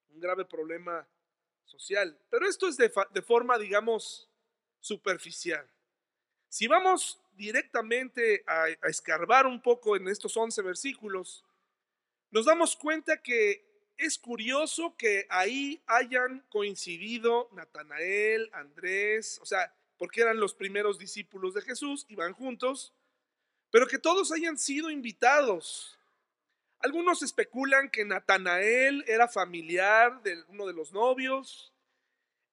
un 0.10 0.19
grave 0.19 0.46
problema 0.46 1.08
social. 1.65 2.17
Pero 2.30 2.48
esto 2.48 2.67
es 2.67 2.78
de, 2.78 2.91
de 3.12 3.22
forma, 3.22 3.58
digamos, 3.58 4.30
superficial. 4.80 5.67
Si 6.48 6.67
vamos 6.67 7.19
directamente 7.32 8.43
a, 8.46 8.67
escarbar 8.88 9.48
un 9.48 9.62
poco 9.62 9.96
en 9.96 10.08
estos 10.08 10.38
11 10.38 10.62
versículos, 10.62 11.43
nos 12.30 12.46
damos 12.46 12.76
cuenta 12.76 13.22
que 13.22 13.73
es 14.06 14.18
curioso 14.18 14.96
que 14.98 15.26
ahí 15.30 15.82
hayan 15.88 16.46
coincidido 16.50 17.50
Natanael, 17.54 18.50
Andrés, 18.54 19.39
o 19.42 19.46
sea, 19.46 19.74
porque 19.98 20.22
eran 20.22 20.39
los 20.39 20.54
primeros 20.54 21.00
discípulos 21.00 21.54
de 21.54 21.62
Jesús, 21.62 22.06
iban 22.10 22.34
juntos, 22.34 22.94
pero 23.72 23.88
que 23.88 23.98
todos 23.98 24.32
hayan 24.32 24.58
sido 24.58 24.89
invitados. 24.89 25.98
Algunos 26.80 27.24
especulan 27.24 27.89
que 27.89 28.04
Natanael 28.04 29.06
era 29.08 29.30
familiar 29.30 30.22
de 30.22 30.44
uno 30.50 30.68
de 30.68 30.74
los 30.74 30.92
novios, 30.92 31.74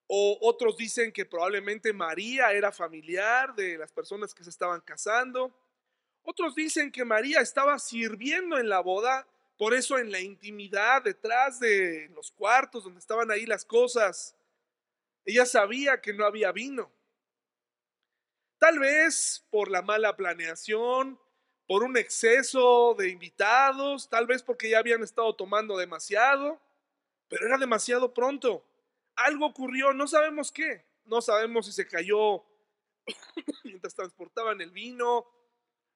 o 0.06 0.38
otros 0.42 0.76
dicen 0.76 1.12
que 1.12 1.26
probablemente 1.26 1.92
María 1.92 2.52
era 2.52 2.70
familiar 2.70 3.54
de 3.54 3.78
las 3.78 3.92
personas 3.92 4.34
que 4.34 4.44
se 4.44 4.50
estaban 4.50 4.80
casando. 4.80 5.52
Otros 6.22 6.54
dicen 6.54 6.90
que 6.92 7.04
María 7.04 7.40
estaba 7.40 7.78
sirviendo 7.78 8.58
en 8.58 8.68
la 8.68 8.80
boda, 8.80 9.26
por 9.60 9.74
eso 9.74 9.98
en 9.98 10.10
la 10.10 10.20
intimidad, 10.20 11.02
detrás 11.02 11.60
de 11.60 12.08
los 12.14 12.30
cuartos 12.30 12.84
donde 12.84 12.98
estaban 12.98 13.30
ahí 13.30 13.44
las 13.44 13.62
cosas, 13.62 14.34
ella 15.26 15.44
sabía 15.44 16.00
que 16.00 16.14
no 16.14 16.24
había 16.24 16.50
vino. 16.50 16.90
Tal 18.56 18.78
vez 18.78 19.46
por 19.50 19.70
la 19.70 19.82
mala 19.82 20.16
planeación, 20.16 21.20
por 21.66 21.84
un 21.84 21.98
exceso 21.98 22.94
de 22.98 23.10
invitados, 23.10 24.08
tal 24.08 24.26
vez 24.26 24.42
porque 24.42 24.70
ya 24.70 24.78
habían 24.78 25.02
estado 25.02 25.36
tomando 25.36 25.76
demasiado, 25.76 26.58
pero 27.28 27.46
era 27.46 27.58
demasiado 27.58 28.14
pronto 28.14 28.64
algo 29.14 29.44
ocurrió, 29.44 29.92
no 29.92 30.08
sabemos 30.08 30.52
qué, 30.52 30.86
no 31.04 31.20
sabemos 31.20 31.66
si 31.66 31.72
se 31.72 31.86
cayó 31.86 32.42
mientras 33.64 33.94
transportaban 33.94 34.58
el 34.62 34.70
vino, 34.70 35.26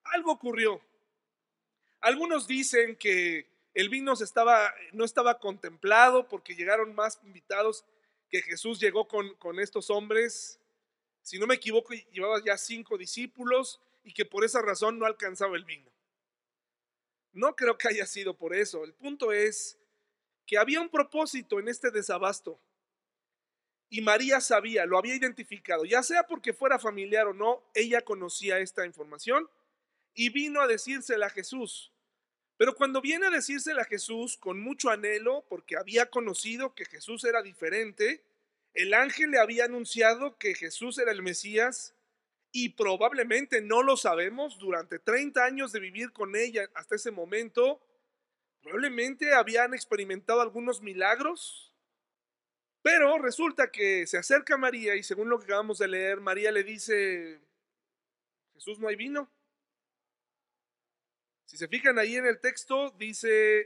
algo 0.03 0.33
ocurrió. 0.33 0.83
Algunos 2.03 2.46
dicen 2.46 2.96
que 2.96 3.54
el 3.75 3.89
vino 3.89 4.15
se 4.15 4.25
estaba, 4.25 4.73
no 4.93 5.05
estaba 5.05 5.39
contemplado 5.41 6.29
porque 6.29 6.55
llegaron 6.55 6.95
más 6.95 7.21
invitados 7.25 7.85
que 8.29 8.41
Jesús 8.41 8.81
llegó 8.81 9.07
con, 9.07 9.35
con 9.35 9.59
estos 9.59 9.91
hombres. 9.91 10.61
Si 11.23 11.39
no 11.39 11.47
me 11.47 11.57
equivoco, 11.57 11.93
llevaba 12.13 12.41
ya 12.45 12.57
cinco 12.57 12.97
discípulos 12.97 13.81
y 14.05 14.13
que 14.15 14.25
por 14.25 14.45
esa 14.45 14.63
razón 14.63 14.99
no 14.99 15.07
alcanzaba 15.07 15.57
el 15.57 15.65
vino. 15.65 15.91
No 17.33 17.57
creo 17.57 17.77
que 17.77 17.89
haya 17.89 18.07
sido 18.07 18.37
por 18.37 18.55
eso. 18.55 18.85
El 18.85 18.95
punto 18.95 19.33
es 19.33 19.77
que 20.47 20.57
había 20.57 20.81
un 20.81 20.89
propósito 20.89 21.59
en 21.59 21.69
este 21.69 21.91
desabasto. 21.91 22.61
Y 23.89 24.01
María 24.03 24.41
sabía, 24.41 24.87
lo 24.87 24.99
había 24.99 25.15
identificado, 25.15 25.85
ya 25.85 26.03
sea 26.03 26.27
porque 26.27 26.53
fuera 26.53 26.79
familiar 26.79 27.27
o 27.27 27.35
no, 27.35 27.63
ella 27.75 28.03
conocía 28.03 28.59
esta 28.59 28.87
información 28.87 29.49
y 30.15 30.31
vino 30.31 30.61
a 30.61 30.67
decírsela 30.67 31.27
a 31.27 31.31
Jesús. 31.31 31.94
Pero 32.64 32.77
cuando 32.77 33.03
viene 33.03 33.27
a 33.27 33.31
decírsela 33.31 33.83
a 33.83 33.85
Jesús 33.85 34.38
con 34.38 34.59
mucho 34.59 34.88
anhelo, 34.88 35.44
porque 35.50 35.77
había 35.77 36.09
conocido 36.09 36.74
que 36.74 36.87
Jesús 36.87 37.22
era 37.24 37.42
diferente, 37.42 38.24
El 38.72 38.94
ángel 38.94 39.33
le 39.33 39.38
había 39.38 39.66
anunciado 39.66 40.38
que 40.38 40.55
Jesús 40.55 40.98
era 40.98 41.12
el 41.12 41.20
Mesías 41.20 41.94
y 42.53 42.70
probablemente 42.70 43.61
no 43.61 43.83
lo 43.83 43.98
sabemos 43.98 44.59
durante 44.59 44.98
30 44.98 45.44
años 45.44 45.72
de 45.72 45.81
vivir 45.81 46.11
con 46.12 46.37
ella 46.37 46.70
hasta 46.72 46.94
ese 46.94 47.11
momento. 47.11 47.87
Probablemente 48.62 49.35
habían 49.35 49.74
experimentado 49.74 50.40
algunos 50.40 50.81
milagros, 50.81 51.70
pero 52.81 53.18
resulta 53.18 53.70
que 53.70 54.07
se 54.07 54.16
acerca 54.16 54.57
María 54.57 54.96
y 54.96 55.03
según 55.03 55.29
lo 55.29 55.38
que 55.38 55.44
acabamos 55.44 55.77
de 55.81 55.88
leer, 55.88 56.18
María 56.22 56.50
le 56.50 56.64
dice, 56.64 57.42
Jesús 58.55 58.79
no 58.79 58.88
hay 58.88 58.96
vino. 58.96 59.31
Si 61.55 61.59
se 61.59 61.69
fijan 61.69 62.01
ahí 62.01 62.17
en 62.17 62.27
el 62.27 62.40
texto, 62.40 62.90
dice 62.99 63.61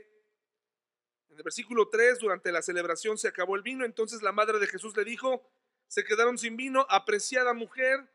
en 1.27 1.37
el 1.37 1.41
versículo 1.41 1.89
3, 1.89 2.19
durante 2.19 2.51
la 2.51 2.61
celebración 2.61 3.17
se 3.17 3.27
acabó 3.27 3.55
el 3.55 3.63
vino, 3.63 3.83
entonces 3.83 4.21
la 4.21 4.31
madre 4.31 4.59
de 4.59 4.67
Jesús 4.67 4.95
le 4.95 5.03
dijo, 5.03 5.51
se 5.87 6.03
quedaron 6.03 6.37
sin 6.37 6.55
vino, 6.55 6.85
apreciada 6.87 7.51
mujer, 7.55 8.07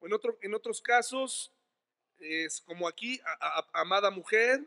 o 0.00 0.06
en, 0.06 0.12
otro, 0.12 0.38
en 0.42 0.52
otros 0.52 0.82
casos, 0.82 1.54
es 2.18 2.60
como 2.60 2.86
aquí, 2.86 3.18
amada 3.72 4.10
mujer, 4.10 4.62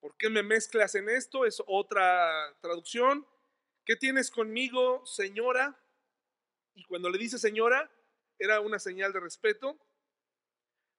¿por 0.00 0.16
qué 0.16 0.30
me 0.30 0.42
mezclas 0.42 0.94
en 0.94 1.10
esto? 1.10 1.44
Es 1.44 1.62
otra 1.66 2.56
traducción. 2.62 3.26
¿Qué 3.84 3.96
tienes 3.96 4.30
conmigo, 4.30 5.04
señora? 5.04 5.78
Y 6.72 6.84
cuando 6.84 7.10
le 7.10 7.18
dice 7.18 7.38
señora, 7.38 7.90
era 8.38 8.60
una 8.60 8.78
señal 8.78 9.12
de 9.12 9.20
respeto. 9.20 9.78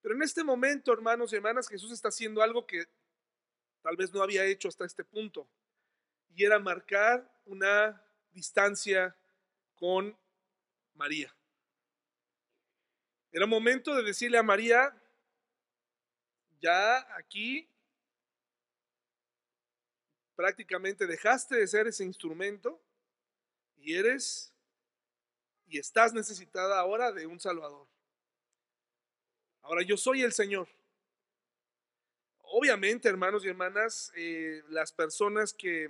Pero 0.03 0.15
en 0.15 0.21
este 0.21 0.43
momento, 0.43 0.91
hermanos 0.91 1.31
y 1.31 1.37
hermanas, 1.37 1.69
Jesús 1.69 1.89
está 1.93 2.09
haciendo 2.09 2.41
algo 2.41 2.67
que 2.67 2.85
tal 3.81 3.95
vez 3.95 4.13
no 4.13 4.21
había 4.21 4.43
hecho 4.43 4.67
hasta 4.67 4.85
este 4.85 5.05
punto. 5.05 5.47
Y 6.35 6.43
era 6.43 6.59
marcar 6.59 7.31
una 7.45 8.05
distancia 8.33 9.15
con 9.75 10.15
María. 10.93 11.33
Era 13.31 13.45
momento 13.47 13.95
de 13.95 14.03
decirle 14.03 14.37
a 14.37 14.43
María, 14.43 14.93
ya 16.59 17.07
aquí 17.15 17.69
prácticamente 20.35 21.07
dejaste 21.07 21.55
de 21.55 21.67
ser 21.67 21.87
ese 21.87 22.03
instrumento 22.03 22.83
y 23.77 23.95
eres 23.95 24.53
y 25.65 25.79
estás 25.79 26.13
necesitada 26.13 26.77
ahora 26.77 27.13
de 27.13 27.25
un 27.25 27.39
Salvador. 27.39 27.92
Ahora 29.63 29.81
yo 29.81 29.95
soy 29.95 30.21
el 30.21 30.33
Señor. 30.33 30.67
Obviamente, 32.41 33.07
hermanos 33.07 33.45
y 33.45 33.47
hermanas, 33.47 34.11
eh, 34.15 34.61
las 34.69 34.91
personas 34.91 35.53
que 35.53 35.89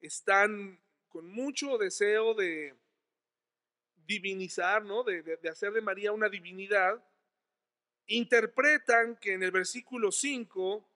están 0.00 0.80
con 1.08 1.28
mucho 1.28 1.76
deseo 1.78 2.32
de 2.34 2.74
divinizar, 4.06 4.84
¿no? 4.84 5.02
De, 5.02 5.38
hacer 5.50 5.72
de 5.72 5.80
María 5.80 6.12
una 6.12 6.28
divinidad, 6.28 7.04
interpretan 8.06 9.16
que 9.16 9.34
en 9.34 9.42
el 9.42 9.50
versículo 9.50 10.12
5 10.12 10.88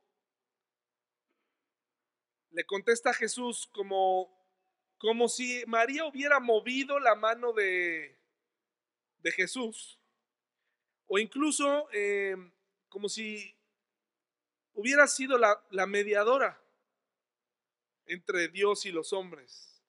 le 2.52 2.64
contesta 2.64 3.10
a 3.10 3.14
Jesús 3.14 3.68
como, 3.72 4.32
como 4.98 5.28
si 5.28 5.64
María 5.66 6.04
hubiera 6.06 6.38
movido 6.38 7.00
la 7.00 7.16
mano 7.16 7.52
de, 7.52 8.16
de 9.18 9.32
Jesús, 9.32 9.98
o 11.06 11.18
incluso 11.18 11.88
em, 11.92 12.52
como 12.88 13.08
si 13.08 13.56
hubiera 14.72 15.06
sido 15.06 15.38
la 15.38 15.86
mediadora 15.86 16.60
entre 18.06 18.48
Dios 18.48 18.86
y 18.86 18.92
los 18.92 19.12
hombres. 19.12 19.82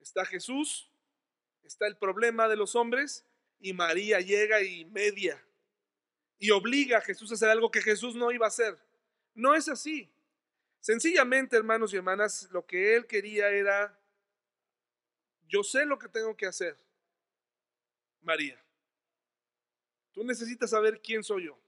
Está 0.00 0.24
Jesús, 0.24 0.90
está 1.62 1.86
el 1.86 1.96
problema 1.96 2.48
de 2.48 2.56
los 2.56 2.74
hombres 2.74 3.26
y 3.60 3.72
María 3.72 4.20
llega 4.20 4.62
y 4.62 4.84
media 4.86 5.42
y 6.38 6.50
obliga 6.50 6.98
a 6.98 7.02
Jesús 7.02 7.30
a 7.30 7.34
hacer 7.34 7.50
algo 7.50 7.70
que 7.70 7.82
Jesús 7.82 8.14
no 8.14 8.32
iba 8.32 8.46
a 8.46 8.48
hacer. 8.48 8.78
No 9.34 9.54
es 9.54 9.68
así. 9.68 10.10
Sencillamente, 10.80 11.56
hermanos 11.56 11.92
y 11.92 11.96
hermanas, 11.96 12.48
lo 12.50 12.64
que 12.64 12.96
él 12.96 13.06
quería 13.06 13.50
era, 13.50 13.98
yo 15.46 15.62
sé 15.62 15.84
lo 15.84 15.98
que 15.98 16.08
tengo 16.08 16.34
que 16.34 16.46
hacer, 16.46 16.74
María. 18.22 18.58
Tú 20.12 20.24
necesitas 20.24 20.70
saber 20.70 21.00
quién 21.02 21.22
soy 21.22 21.46
yo. 21.46 21.58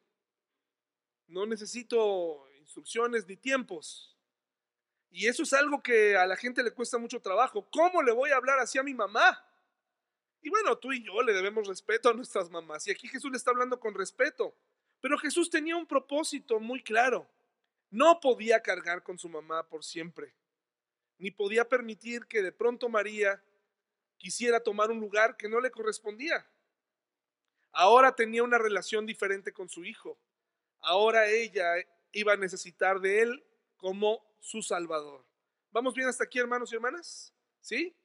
No 1.27 1.47
necesito 1.47 2.49
instrucciones 2.59 3.27
ni 3.27 3.37
tiempos. 3.37 4.17
Y 5.11 5.27
eso 5.27 5.43
es 5.43 5.53
algo 5.53 5.83
que 5.83 6.17
a 6.17 6.27
la 6.27 6.37
gente 6.37 6.63
le 6.63 6.73
cuesta 6.73 6.99
mucho 6.99 7.21
trabajo. 7.21 7.69
¿Cómo 7.71 8.03
le 8.03 8.13
voy 8.13 8.31
a 8.31 8.37
hablar 8.37 8.59
así 8.59 8.79
a 8.79 8.83
mi 8.83 8.95
mamá? 8.95 9.45
Y 10.41 10.51
bueno, 10.51 10.77
tú 10.79 10.93
y 10.93 11.05
yo 11.05 11.23
le 11.23 11.33
debemos 11.33 11.69
respeto 11.69 12.09
a 12.09 12.15
nuestras 12.15 12.51
mamás. 12.51 12.87
Y 12.87 12.91
aquí 12.91 13.09
Jesús 13.09 13.31
le 13.31 13.37
está 13.37 13.51
hablando 13.51 13.79
con 13.79 13.95
respeto. 13.95 14.57
Pero 15.01 15.19
Jesús 15.19 15.51
tenía 15.51 15.77
un 15.77 15.87
propósito 15.87 16.59
muy 16.61 16.83
claro. 16.83 17.29
No 17.91 18.21
podía 18.21 18.63
cargar 18.63 19.03
con 19.03 19.19
su 19.19 19.29
mamá 19.29 19.69
por 19.69 19.85
siempre, 19.85 20.35
ni 21.19 21.31
podía 21.31 21.69
permitir 21.69 22.27
que 22.27 22.41
de 22.41 22.51
pronto 22.51 22.89
María 22.89 23.45
quisiera 24.17 24.61
tomar 24.61 24.91
un 24.91 24.99
lugar 24.99 25.37
que 25.37 25.49
no 25.49 25.61
le 25.61 25.71
correspondía. 25.71 26.47
Ahora 27.73 28.15
tenía 28.15 28.43
una 28.43 28.59
relación 28.59 29.07
diferente 29.07 29.53
con 29.53 29.69
su 29.69 29.85
hijo. 29.85 30.19
Ahora 30.81 31.29
ella 31.29 31.65
iba 32.13 32.35
a 32.35 32.37
necesitar 32.37 33.01
de 33.01 33.23
él 33.23 33.45
como 33.77 34.23
su 34.41 34.63
salvador. 34.63 35.25
¿Vamos 35.71 35.95
bien 35.95 36.09
hasta 36.09 36.25
aquí, 36.25 36.39
hermanos 36.39 36.73
y 36.73 36.77
hermanas? 36.77 37.35
¿Sí? 37.61 37.97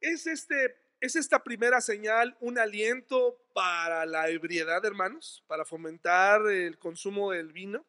Es 0.00 0.26
este 0.26 0.86
¿Es 1.00 1.14
esta 1.14 1.44
primera 1.44 1.80
señal 1.82 2.36
un 2.40 2.58
aliento 2.58 3.38
para 3.52 4.06
la 4.06 4.28
ebriedad, 4.28 4.82
hermanos? 4.84 5.44
Para 5.46 5.64
fomentar 5.66 6.48
el 6.48 6.78
consumo 6.78 7.32
del 7.32 7.52
vino. 7.52 7.84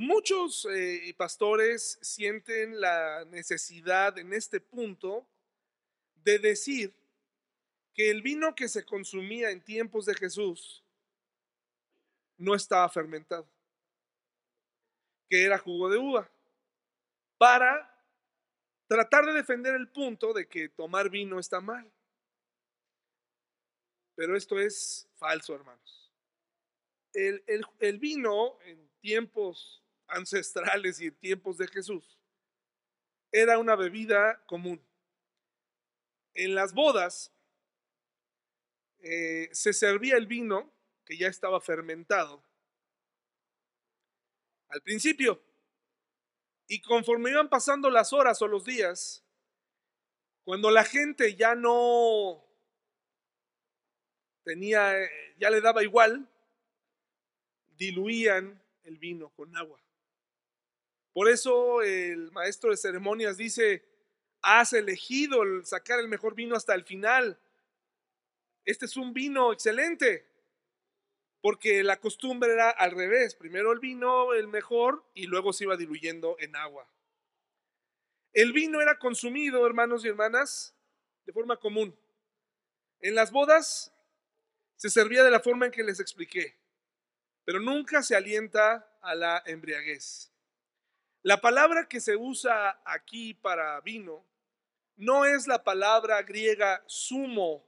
Muchos 0.00 0.64
eh, 0.70 1.12
pastores 1.16 1.98
sienten 2.00 2.80
la 2.80 3.24
necesidad 3.24 4.16
en 4.16 4.32
este 4.32 4.60
punto 4.60 5.26
de 6.22 6.38
decir 6.38 6.94
que 7.94 8.08
el 8.08 8.22
vino 8.22 8.54
que 8.54 8.68
se 8.68 8.84
consumía 8.84 9.50
en 9.50 9.60
tiempos 9.60 10.06
de 10.06 10.14
Jesús 10.14 10.84
no 12.36 12.54
estaba 12.54 12.88
fermentado, 12.88 13.50
que 15.28 15.42
era 15.42 15.58
jugo 15.58 15.90
de 15.90 15.98
uva, 15.98 16.30
para 17.36 17.92
tratar 18.86 19.26
de 19.26 19.32
defender 19.32 19.74
el 19.74 19.88
punto 19.88 20.32
de 20.32 20.46
que 20.46 20.68
tomar 20.68 21.10
vino 21.10 21.40
está 21.40 21.60
mal. 21.60 21.92
Pero 24.14 24.36
esto 24.36 24.60
es 24.60 25.08
falso, 25.16 25.56
hermanos. 25.56 26.12
El, 27.12 27.42
el, 27.80 27.98
vino 27.98 28.60
en 28.62 28.88
tiempos 29.00 29.82
ancestrales 30.08 31.00
y 31.00 31.06
en 31.06 31.14
tiempos 31.16 31.58
de 31.58 31.68
Jesús 31.68 32.18
era 33.32 33.58
una 33.58 33.76
bebida 33.76 34.42
común. 34.46 34.82
En 36.34 36.54
las 36.54 36.72
bodas 36.72 37.32
eh, 39.00 39.48
se 39.52 39.72
servía 39.72 40.16
el 40.16 40.26
vino 40.26 40.72
que 41.04 41.16
ya 41.16 41.28
estaba 41.28 41.60
fermentado. 41.60 42.42
Al 44.68 44.82
principio, 44.82 45.42
y 46.66 46.80
conforme 46.82 47.30
iban 47.30 47.48
pasando 47.48 47.88
las 47.88 48.12
horas 48.12 48.42
o 48.42 48.48
los 48.48 48.64
días, 48.64 49.24
cuando 50.44 50.70
la 50.70 50.84
gente 50.84 51.34
ya 51.34 51.54
no 51.54 52.44
tenía, 54.42 55.02
eh, 55.02 55.10
ya 55.38 55.50
le 55.50 55.60
daba 55.60 55.82
igual, 55.82 56.28
diluían 57.76 58.62
el 58.84 58.98
vino 58.98 59.30
con 59.30 59.56
agua. 59.56 59.80
Por 61.18 61.28
eso 61.28 61.82
el 61.82 62.30
maestro 62.30 62.70
de 62.70 62.76
ceremonias 62.76 63.36
dice, 63.36 63.84
has 64.40 64.72
elegido 64.72 65.42
sacar 65.64 65.98
el 65.98 66.06
mejor 66.06 66.36
vino 66.36 66.54
hasta 66.54 66.76
el 66.76 66.84
final. 66.84 67.40
Este 68.64 68.84
es 68.84 68.96
un 68.96 69.12
vino 69.12 69.52
excelente 69.52 70.30
porque 71.40 71.82
la 71.82 71.98
costumbre 71.98 72.52
era 72.52 72.70
al 72.70 72.92
revés, 72.92 73.34
primero 73.34 73.72
el 73.72 73.80
vino, 73.80 74.32
el 74.32 74.46
mejor, 74.46 75.10
y 75.12 75.26
luego 75.26 75.52
se 75.52 75.64
iba 75.64 75.76
diluyendo 75.76 76.36
en 76.38 76.54
agua. 76.54 76.88
El 78.32 78.52
vino 78.52 78.80
era 78.80 79.00
consumido, 79.00 79.66
hermanos 79.66 80.04
y 80.04 80.08
hermanas, 80.10 80.72
de 81.26 81.32
forma 81.32 81.56
común. 81.56 81.98
En 83.00 83.16
las 83.16 83.32
bodas 83.32 83.92
se 84.76 84.88
servía 84.88 85.24
de 85.24 85.32
la 85.32 85.40
forma 85.40 85.66
en 85.66 85.72
que 85.72 85.82
les 85.82 85.98
expliqué, 85.98 86.56
pero 87.44 87.58
nunca 87.58 88.04
se 88.04 88.14
alienta 88.14 88.88
a 89.02 89.16
la 89.16 89.42
embriaguez. 89.46 90.30
La 91.22 91.40
palabra 91.40 91.88
que 91.88 92.00
se 92.00 92.16
usa 92.16 92.80
aquí 92.84 93.34
para 93.34 93.80
vino 93.80 94.24
no 94.96 95.24
es 95.24 95.46
la 95.46 95.62
palabra 95.64 96.22
griega 96.22 96.82
sumo, 96.86 97.66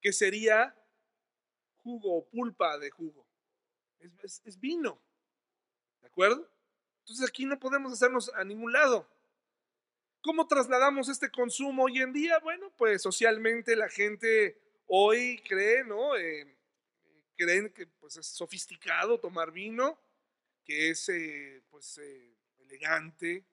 que 0.00 0.12
sería 0.12 0.74
jugo 1.82 2.18
o 2.18 2.28
pulpa 2.28 2.78
de 2.78 2.90
jugo. 2.90 3.26
Es, 4.22 4.58
vino. 4.58 5.00
¿De 6.00 6.06
acuerdo? 6.06 6.50
Entonces 7.00 7.28
aquí 7.28 7.44
no 7.44 7.58
podemos 7.58 7.92
hacernos 7.92 8.32
a 8.34 8.44
ningún 8.44 8.72
lado. 8.72 9.08
¿Cómo 10.22 10.46
trasladamos 10.46 11.08
este 11.08 11.30
consumo 11.30 11.84
hoy 11.84 11.98
en 11.98 12.12
día? 12.12 12.38
Bueno, 12.40 12.72
pues 12.76 13.02
socialmente 13.02 13.76
la 13.76 13.88
gente 13.88 14.58
hoy 14.86 15.42
cree, 15.46 15.84
¿no? 15.84 16.16
Eh, 16.16 16.56
creen 17.36 17.72
que 17.72 17.86
pues, 17.86 18.16
es 18.16 18.26
sofisticado 18.26 19.18
tomar 19.18 19.50
vino, 19.50 19.98
que 20.64 20.90
es 20.90 21.08
eh, 21.08 21.62
pues, 21.70 21.98
eh, 21.98 22.36
elegante. 22.70 23.44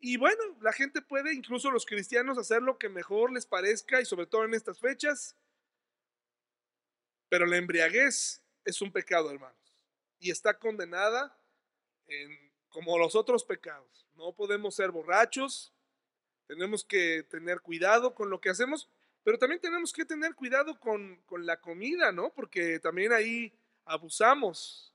Y 0.00 0.16
bueno, 0.16 0.42
la 0.60 0.72
gente 0.72 1.02
puede, 1.02 1.34
incluso 1.34 1.70
los 1.70 1.84
cristianos, 1.84 2.38
hacer 2.38 2.62
lo 2.62 2.78
que 2.78 2.88
mejor 2.88 3.32
les 3.32 3.46
parezca 3.46 4.00
y 4.00 4.04
sobre 4.04 4.26
todo 4.26 4.44
en 4.44 4.54
estas 4.54 4.78
fechas. 4.78 5.36
Pero 7.28 7.46
la 7.46 7.56
embriaguez 7.56 8.42
es 8.64 8.80
un 8.80 8.92
pecado, 8.92 9.30
hermanos. 9.30 9.56
Y 10.18 10.30
está 10.30 10.58
condenada 10.58 11.36
como 12.68 12.98
los 12.98 13.14
otros 13.14 13.44
pecados. 13.44 14.06
No 14.14 14.32
podemos 14.32 14.74
ser 14.74 14.90
borrachos, 14.90 15.72
tenemos 16.46 16.84
que 16.84 17.24
tener 17.24 17.60
cuidado 17.60 18.14
con 18.14 18.30
lo 18.30 18.40
que 18.40 18.48
hacemos, 18.48 18.88
pero 19.22 19.38
también 19.38 19.60
tenemos 19.60 19.92
que 19.92 20.06
tener 20.06 20.34
cuidado 20.34 20.80
con, 20.80 21.20
la 21.30 21.60
comida, 21.60 22.12
¿no? 22.12 22.32
Porque 22.32 22.78
también 22.78 23.12
ahí 23.12 23.52
abusamos. 23.84 24.94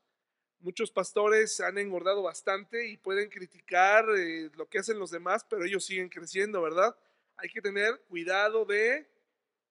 Muchos 0.64 0.92
pastores 0.92 1.60
han 1.60 1.78
engordado 1.78 2.24
bastante 2.24 2.88
y 2.88 2.96
pueden 2.96 3.30
criticar 3.30 4.06
eh, 4.18 4.50
lo 4.56 4.70
que 4.70 4.80
hacen 4.80 4.98
los 4.98 5.12
demás, 5.12 5.44
pero 5.44 5.66
ellos 5.66 5.84
siguen 5.84 6.08
creciendo, 6.08 6.62
¿verdad? 6.62 6.96
Hay 7.36 7.50
que 7.50 7.62
tener 7.62 8.00
cuidado 8.08 8.64
de 8.64 9.06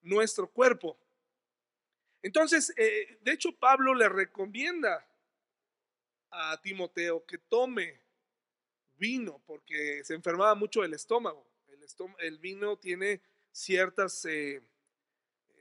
nuestro 0.02 0.46
cuerpo. 0.46 0.98
Entonces, 2.20 2.74
eh, 2.76 3.18
de 3.22 3.32
hecho, 3.32 3.52
Pablo 3.58 3.94
le 3.94 4.06
recomienda 4.06 5.02
a 6.30 6.60
Timoteo 6.60 7.24
que 7.24 7.38
tome 7.38 7.98
vino 8.98 9.42
porque 9.46 10.04
se 10.04 10.12
enfermaba 10.12 10.54
mucho 10.54 10.84
el 10.84 10.92
estómago. 10.92 11.50
El, 12.18 12.38
vino 12.38 12.76
tiene 12.76 13.22
ciertas, 13.50 14.26
eh, 14.26 14.60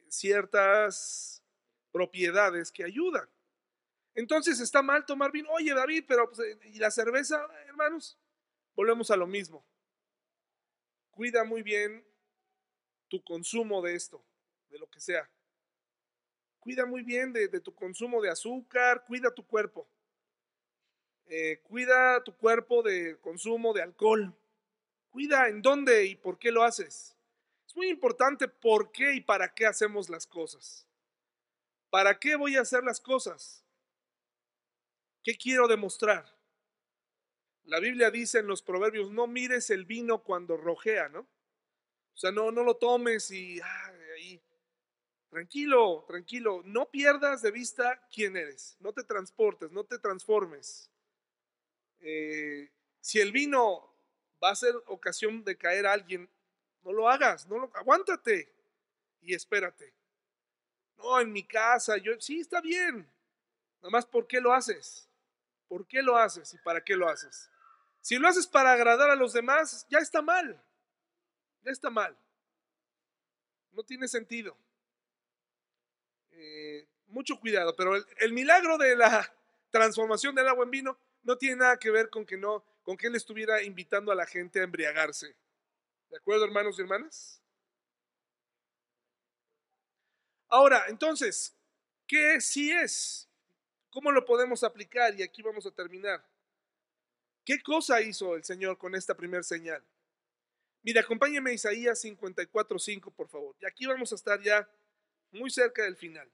ciertas 0.09 1.41
propiedades 1.89 2.69
que 2.69 2.83
ayudan. 2.83 3.29
Entonces 4.15 4.59
está 4.59 4.81
mal 4.81 5.05
tomar 5.05 5.31
vino. 5.31 5.49
Oye, 5.51 5.73
David, 5.73 6.05
pero 6.07 6.27
pues, 6.27 6.39
eh, 6.39 6.59
¿y 6.65 6.79
la 6.79 6.91
cerveza, 6.91 7.45
hermanos? 7.67 8.17
Volvemos 8.75 9.11
a 9.11 9.15
lo 9.15 9.27
mismo. 9.27 9.65
Cuida 11.11 11.43
muy 11.43 11.61
bien 11.61 12.05
tu 13.07 13.21
consumo 13.23 13.81
de 13.81 13.95
esto, 13.95 14.23
de 14.69 14.79
lo 14.79 14.89
que 14.89 14.99
sea. 14.99 15.29
Cuida 16.59 16.85
muy 16.85 17.01
bien 17.01 17.33
de, 17.33 17.47
tu 17.59 17.73
consumo 17.73 18.21
de 18.21 18.29
azúcar, 18.29 19.03
cuida 19.05 19.33
tu 19.33 19.45
cuerpo. 19.45 19.89
Eh, 21.25 21.59
cuida 21.63 22.23
tu 22.23 22.35
cuerpo 22.35 22.83
de 22.83 23.19
consumo 23.19 23.73
de 23.73 23.81
alcohol. 23.81 24.33
Cuida 25.09 25.49
en 25.49 25.61
dónde 25.61 26.05
y 26.05 26.15
por 26.15 26.37
qué 26.37 26.51
lo 26.51 26.63
haces. 26.63 27.17
Es 27.67 27.75
muy 27.75 27.89
importante 27.89 28.47
por 28.47 28.91
qué 28.91 29.13
y 29.13 29.21
para 29.21 29.53
qué 29.53 29.65
hacemos 29.65 30.09
las 30.09 30.27
cosas. 30.27 30.87
¿Para 31.89 32.19
qué 32.19 32.35
voy 32.35 32.55
a 32.55 32.61
hacer 32.61 32.83
las 32.83 33.01
cosas? 33.01 33.60
¿Qué 35.23 35.37
quiero 35.37 35.67
demostrar? 35.67 36.25
La 37.65 37.79
Biblia 37.79 38.09
dice 38.09 38.39
en 38.39 38.47
los 38.47 38.61
proverbios, 38.61 39.11
no 39.11 39.27
mires 39.27 39.69
el 39.69 39.85
vino 39.85 40.23
cuando 40.23 40.57
rojea, 40.57 41.09
¿no? 41.09 41.19
O 41.19 42.17
sea, 42.17 42.31
no, 42.31 42.51
no 42.51 42.63
lo 42.63 42.75
tomes 42.75 43.31
y 43.31 43.59
ahí 44.15 44.41
Tranquilo, 45.31 46.03
tranquilo, 46.09 46.61
no 46.65 46.91
pierdas 46.91 47.41
de 47.41 47.51
vista 47.51 48.05
quién 48.13 48.35
eres, 48.35 48.75
no 48.81 48.91
te 48.91 49.01
transportes, 49.05 49.71
no 49.71 49.85
te 49.85 49.97
transformes. 49.97 50.91
Eh, 52.01 52.69
si 52.99 53.21
el 53.21 53.31
vino 53.31 53.95
va 54.43 54.49
a 54.49 54.55
ser 54.55 54.75
ocasión 54.87 55.41
de 55.45 55.57
caer 55.57 55.85
a 55.85 55.93
alguien, 55.93 56.29
no 56.83 56.91
lo 56.91 57.07
hagas, 57.07 57.47
no 57.47 57.59
lo, 57.59 57.71
aguántate 57.77 58.53
y 59.21 59.33
espérate. 59.33 59.93
No, 60.97 61.21
en 61.21 61.31
mi 61.31 61.43
casa, 61.43 61.95
yo, 61.95 62.19
sí, 62.19 62.41
está 62.41 62.59
bien. 62.59 63.09
Nada 63.77 63.89
más, 63.89 64.05
¿por 64.05 64.27
qué 64.27 64.41
lo 64.41 64.51
haces? 64.51 65.07
¿Por 65.71 65.87
qué 65.87 66.01
lo 66.01 66.17
haces 66.17 66.53
y 66.53 66.57
para 66.57 66.83
qué 66.83 66.97
lo 66.97 67.07
haces? 67.07 67.49
Si 68.01 68.17
lo 68.17 68.27
haces 68.27 68.45
para 68.45 68.73
agradar 68.73 69.09
a 69.09 69.15
los 69.15 69.31
demás, 69.31 69.87
ya 69.89 69.99
está 69.99 70.21
mal. 70.21 70.61
Ya 71.63 71.71
está 71.71 71.89
mal. 71.89 72.13
No 73.71 73.81
tiene 73.81 74.09
sentido. 74.09 74.57
Eh, 76.31 76.85
mucho 77.07 77.39
cuidado, 77.39 77.73
pero 77.73 77.95
el, 77.95 78.33
milagro 78.33 78.77
de 78.77 78.97
la 78.97 79.33
transformación 79.69 80.35
del 80.35 80.49
agua 80.49 80.65
en 80.65 80.71
vino 80.71 80.97
no 81.23 81.37
tiene 81.37 81.55
nada 81.55 81.77
que 81.77 81.89
ver 81.89 82.09
con 82.09 82.25
que 82.25 82.35
no, 82.35 82.65
con 82.83 82.97
que 82.97 83.07
él 83.07 83.15
estuviera 83.15 83.63
invitando 83.63 84.11
a 84.11 84.15
la 84.15 84.25
gente 84.25 84.59
a 84.59 84.63
embriagarse. 84.63 85.37
¿De 86.09 86.17
acuerdo, 86.17 86.43
hermanos 86.43 86.77
y 86.77 86.81
hermanas? 86.81 87.41
Ahora, 90.49 90.83
entonces, 90.89 91.55
¿qué 92.05 92.41
sí 92.41 92.73
es? 92.73 93.30
¿Cómo 93.91 94.11
lo 94.11 94.25
podemos 94.25 94.63
aplicar? 94.63 95.13
Y 95.19 95.21
aquí 95.21 95.41
vamos 95.41 95.65
a 95.65 95.71
terminar. 95.71 96.25
¿Qué 97.45 97.61
cosa 97.61 98.01
hizo 98.01 98.35
el 98.35 98.43
Señor 98.43 98.77
con 98.77 98.95
esta 98.95 99.15
primera 99.15 99.43
señal? 99.43 99.83
Mira, 100.83 101.01
acompáñeme 101.01 101.51
a 101.51 101.53
Isaías 101.53 102.03
54.5, 102.03 103.13
por 103.13 103.27
favor. 103.27 103.55
Y 103.59 103.65
aquí 103.65 103.85
vamos 103.85 104.11
a 104.11 104.15
estar 104.15 104.41
ya 104.41 104.67
muy 105.31 105.49
cerca 105.49 105.83
del 105.83 105.95
final. 105.95 106.29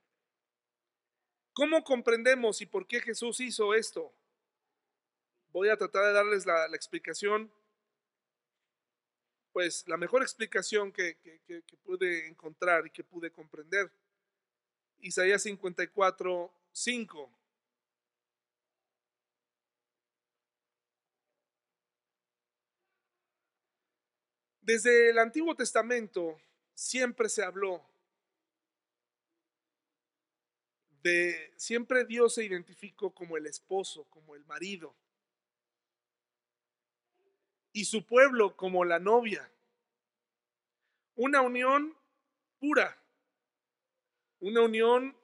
¿Cómo 1.53 1.83
comprendemos 1.83 2.61
y 2.61 2.67
por 2.67 2.85
qué 2.85 3.01
Jesús 3.01 3.39
hizo 3.39 3.73
esto? 3.73 4.13
Voy 5.51 5.69
a 5.69 5.77
tratar 5.77 6.05
de 6.05 6.13
darles 6.13 6.45
la, 6.45 6.67
explicación, 6.67 7.51
pues 9.51 9.83
la 9.87 9.97
mejor 9.97 10.21
explicación 10.21 10.91
que, 10.91 11.17
pude 11.83 12.27
encontrar 12.27 12.85
y 12.85 12.91
que 12.91 13.03
pude 13.03 13.31
comprender. 13.31 13.91
Isaías 14.99 15.41
54, 15.41 16.53
5. 16.71 17.36
Desde 24.67 25.11
el 25.11 25.17
Antiguo 25.17 25.55
Testamento 25.55 26.37
siempre 26.75 27.29
se 27.29 27.41
habló 27.41 27.81
siempre 31.55 32.03
Dios 32.05 32.33
se 32.33 32.43
identificó 32.43 33.11
como 33.11 33.37
el 33.37 33.45
esposo, 33.45 34.03
como 34.09 34.35
el 34.35 34.43
marido, 34.45 34.93
y 37.71 37.85
su 37.85 38.05
pueblo 38.05 38.57
como 38.57 38.83
la 38.83 38.99
novia. 38.99 39.49
Una 41.15 41.41
unión 41.41 41.95
pura, 42.59 43.01
una 44.39 44.61
unión 44.61 45.15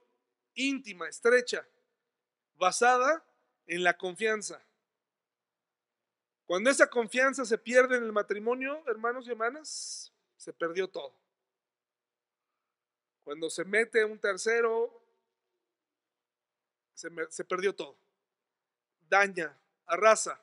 íntima, 0.53 1.09
estrecha, 1.09 1.67
basada 2.55 3.25
en 3.67 3.83
la 3.83 3.97
confianza. 3.97 4.63
Cuando 6.53 6.69
esa 6.69 6.85
confianza 6.85 7.45
se 7.45 7.57
pierde 7.57 7.97
en 7.97 8.03
el 8.03 8.11
matrimonio, 8.11 8.83
hermanos 8.85 9.25
y 9.25 9.31
hermanas, 9.31 10.13
se 10.37 10.53
perdió 10.53 10.87
todo. 10.87 11.11
Cuando 13.23 13.49
se 13.49 13.65
mete 13.65 14.05
un 14.05 14.19
tercero, 14.19 15.01
se, 16.93 17.43
perdió 17.43 17.73
todo. 17.73 17.97
Daña, 19.09 19.57
arrasa. 19.87 20.39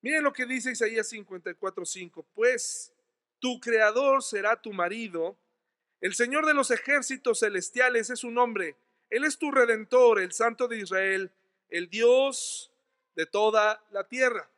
Miren 0.00 0.24
lo 0.24 0.32
que 0.32 0.46
dice 0.46 0.72
Isaías 0.72 1.12
54:5. 1.12 2.26
Pues 2.34 2.92
tu 3.38 3.60
creador 3.60 4.24
será 4.24 4.60
tu 4.60 4.72
marido, 4.72 5.38
el 6.00 6.16
Señor 6.16 6.44
de 6.44 6.54
los 6.54 6.72
ejércitos 6.72 7.38
celestiales 7.38 8.10
es 8.10 8.18
su 8.18 8.32
nombre. 8.32 8.74
Él 9.10 9.22
es 9.22 9.38
tu 9.38 9.52
redentor, 9.52 10.20
el 10.20 10.32
Santo 10.32 10.66
de 10.66 10.78
Israel, 10.78 11.30
el 11.68 11.88
Dios 11.88 12.71
de 13.14 13.26
toda 13.26 13.82
la 13.90 14.06
tierra. 14.06 14.48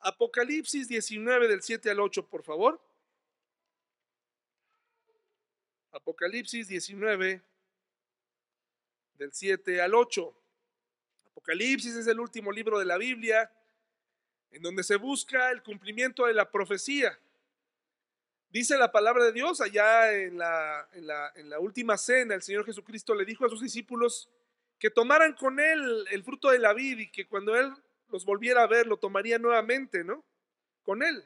Apocalipsis 0.00 0.88
19 0.88 1.48
del 1.48 1.62
7 1.62 1.90
al 1.90 2.00
8, 2.00 2.26
por 2.26 2.42
favor. 2.42 2.80
Apocalipsis 5.92 6.68
19 6.68 7.42
del 9.14 9.32
7 9.32 9.80
al 9.80 9.94
8. 9.94 10.34
Apocalipsis 11.26 11.94
es 11.94 12.06
el 12.06 12.18
último 12.18 12.50
libro 12.50 12.78
de 12.78 12.84
la 12.84 12.96
Biblia 12.96 13.50
en 14.50 14.62
donde 14.62 14.82
se 14.82 14.96
busca 14.96 15.50
el 15.50 15.62
cumplimiento 15.62 16.26
de 16.26 16.34
la 16.34 16.50
profecía. 16.50 17.18
Dice 18.50 18.76
la 18.76 18.92
palabra 18.92 19.24
de 19.24 19.32
Dios 19.32 19.60
allá 19.60 20.12
en 20.12 20.36
la, 20.36 20.88
en 20.92 21.06
la, 21.06 21.32
en 21.36 21.48
la 21.48 21.58
última 21.58 21.96
cena, 21.96 22.34
el 22.34 22.42
Señor 22.42 22.66
Jesucristo 22.66 23.14
le 23.14 23.24
dijo 23.24 23.46
a 23.46 23.48
sus 23.48 23.62
discípulos 23.62 24.28
que 24.82 24.90
tomaran 24.90 25.34
con 25.34 25.60
él 25.60 26.04
el 26.10 26.24
fruto 26.24 26.50
de 26.50 26.58
la 26.58 26.72
vid 26.72 26.98
y 26.98 27.08
que 27.12 27.28
cuando 27.28 27.54
él 27.54 27.72
los 28.08 28.24
volviera 28.24 28.64
a 28.64 28.66
ver 28.66 28.88
lo 28.88 28.96
tomaría 28.96 29.38
nuevamente, 29.38 30.02
¿no? 30.02 30.24
Con 30.82 31.04
él. 31.04 31.24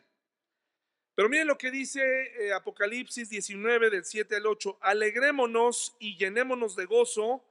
Pero 1.14 1.30
miren 1.30 1.46
lo 1.46 1.56
que 1.56 1.70
dice 1.70 2.02
eh, 2.38 2.52
Apocalipsis 2.52 3.30
19 3.30 3.88
del 3.88 4.04
7 4.04 4.36
al 4.36 4.46
8, 4.46 4.76
alegrémonos 4.82 5.96
y 5.98 6.18
llenémonos 6.18 6.76
de 6.76 6.84
gozo 6.84 7.42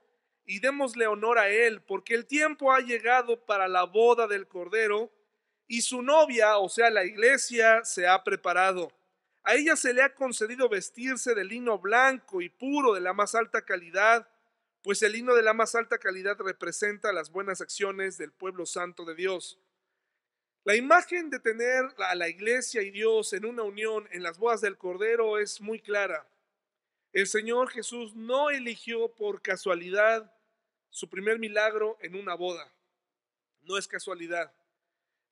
y 0.44 0.60
démosle 0.60 1.08
honor 1.08 1.40
a 1.40 1.48
Él, 1.48 1.82
porque 1.82 2.14
el 2.14 2.26
tiempo 2.26 2.72
ha 2.72 2.78
llegado 2.78 3.44
para 3.44 3.66
la 3.66 3.82
boda 3.82 4.28
del 4.28 4.46
Cordero 4.46 5.10
y 5.66 5.80
su 5.80 6.02
novia, 6.02 6.58
o 6.58 6.68
sea, 6.68 6.88
la 6.88 7.04
iglesia, 7.04 7.84
se 7.84 8.06
ha 8.06 8.22
preparado. 8.22 8.92
A 9.42 9.56
ella 9.56 9.74
se 9.74 9.92
le 9.92 10.02
ha 10.02 10.14
concedido 10.14 10.68
vestirse 10.68 11.34
de 11.34 11.44
lino 11.44 11.80
blanco 11.80 12.42
y 12.42 12.48
puro 12.48 12.94
de 12.94 13.00
la 13.00 13.12
más 13.12 13.34
alta 13.34 13.64
calidad, 13.64 14.28
pues 14.86 15.02
el 15.02 15.14
lino 15.14 15.34
de 15.34 15.42
la 15.42 15.52
más 15.52 15.74
alta 15.74 15.98
calidad 15.98 16.38
representa 16.38 17.12
las 17.12 17.32
buenas 17.32 17.60
acciones 17.60 18.18
del 18.18 18.30
pueblo 18.30 18.66
santo 18.66 19.04
de 19.04 19.16
Dios. 19.16 19.58
La 20.62 20.76
imagen 20.76 21.28
de 21.28 21.40
tener 21.40 21.84
a 21.98 22.14
la 22.14 22.28
iglesia 22.28 22.82
y 22.82 22.92
Dios 22.92 23.32
en 23.32 23.46
una 23.46 23.64
unión 23.64 24.08
en 24.12 24.22
las 24.22 24.38
bodas 24.38 24.60
del 24.60 24.78
Cordero 24.78 25.40
es 25.40 25.60
muy 25.60 25.80
clara. 25.80 26.24
El 27.12 27.26
Señor 27.26 27.68
Jesús 27.70 28.14
no 28.14 28.48
eligió 28.50 29.12
por 29.12 29.42
casualidad 29.42 30.32
su 30.88 31.10
primer 31.10 31.40
milagro 31.40 31.98
en 32.00 32.14
una 32.14 32.36
boda. 32.36 32.72
No 33.62 33.78
es 33.78 33.88
casualidad. 33.88 34.54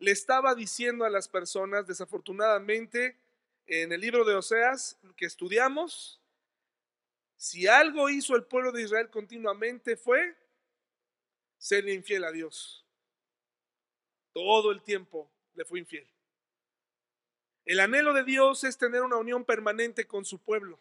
Le 0.00 0.10
estaba 0.10 0.56
diciendo 0.56 1.04
a 1.04 1.10
las 1.10 1.28
personas, 1.28 1.86
desafortunadamente, 1.86 3.20
en 3.66 3.92
el 3.92 4.00
libro 4.00 4.24
de 4.24 4.34
Oseas 4.34 4.98
que 5.16 5.26
estudiamos, 5.26 6.23
si 7.44 7.66
algo 7.66 8.08
hizo 8.08 8.34
el 8.36 8.44
pueblo 8.44 8.72
de 8.72 8.80
Israel 8.80 9.10
continuamente 9.10 9.98
fue 9.98 10.34
ser 11.58 11.86
infiel 11.90 12.24
a 12.24 12.32
Dios. 12.32 12.86
Todo 14.32 14.72
el 14.72 14.82
tiempo 14.82 15.30
le 15.52 15.66
fue 15.66 15.80
infiel. 15.80 16.08
El 17.66 17.80
anhelo 17.80 18.14
de 18.14 18.24
Dios 18.24 18.64
es 18.64 18.78
tener 18.78 19.02
una 19.02 19.18
unión 19.18 19.44
permanente 19.44 20.06
con 20.06 20.24
su 20.24 20.38
pueblo. 20.38 20.80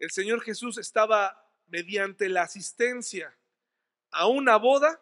El 0.00 0.10
Señor 0.10 0.42
Jesús 0.42 0.76
estaba 0.76 1.48
mediante 1.68 2.28
la 2.28 2.42
asistencia 2.42 3.32
a 4.10 4.26
una 4.26 4.56
boda, 4.56 5.00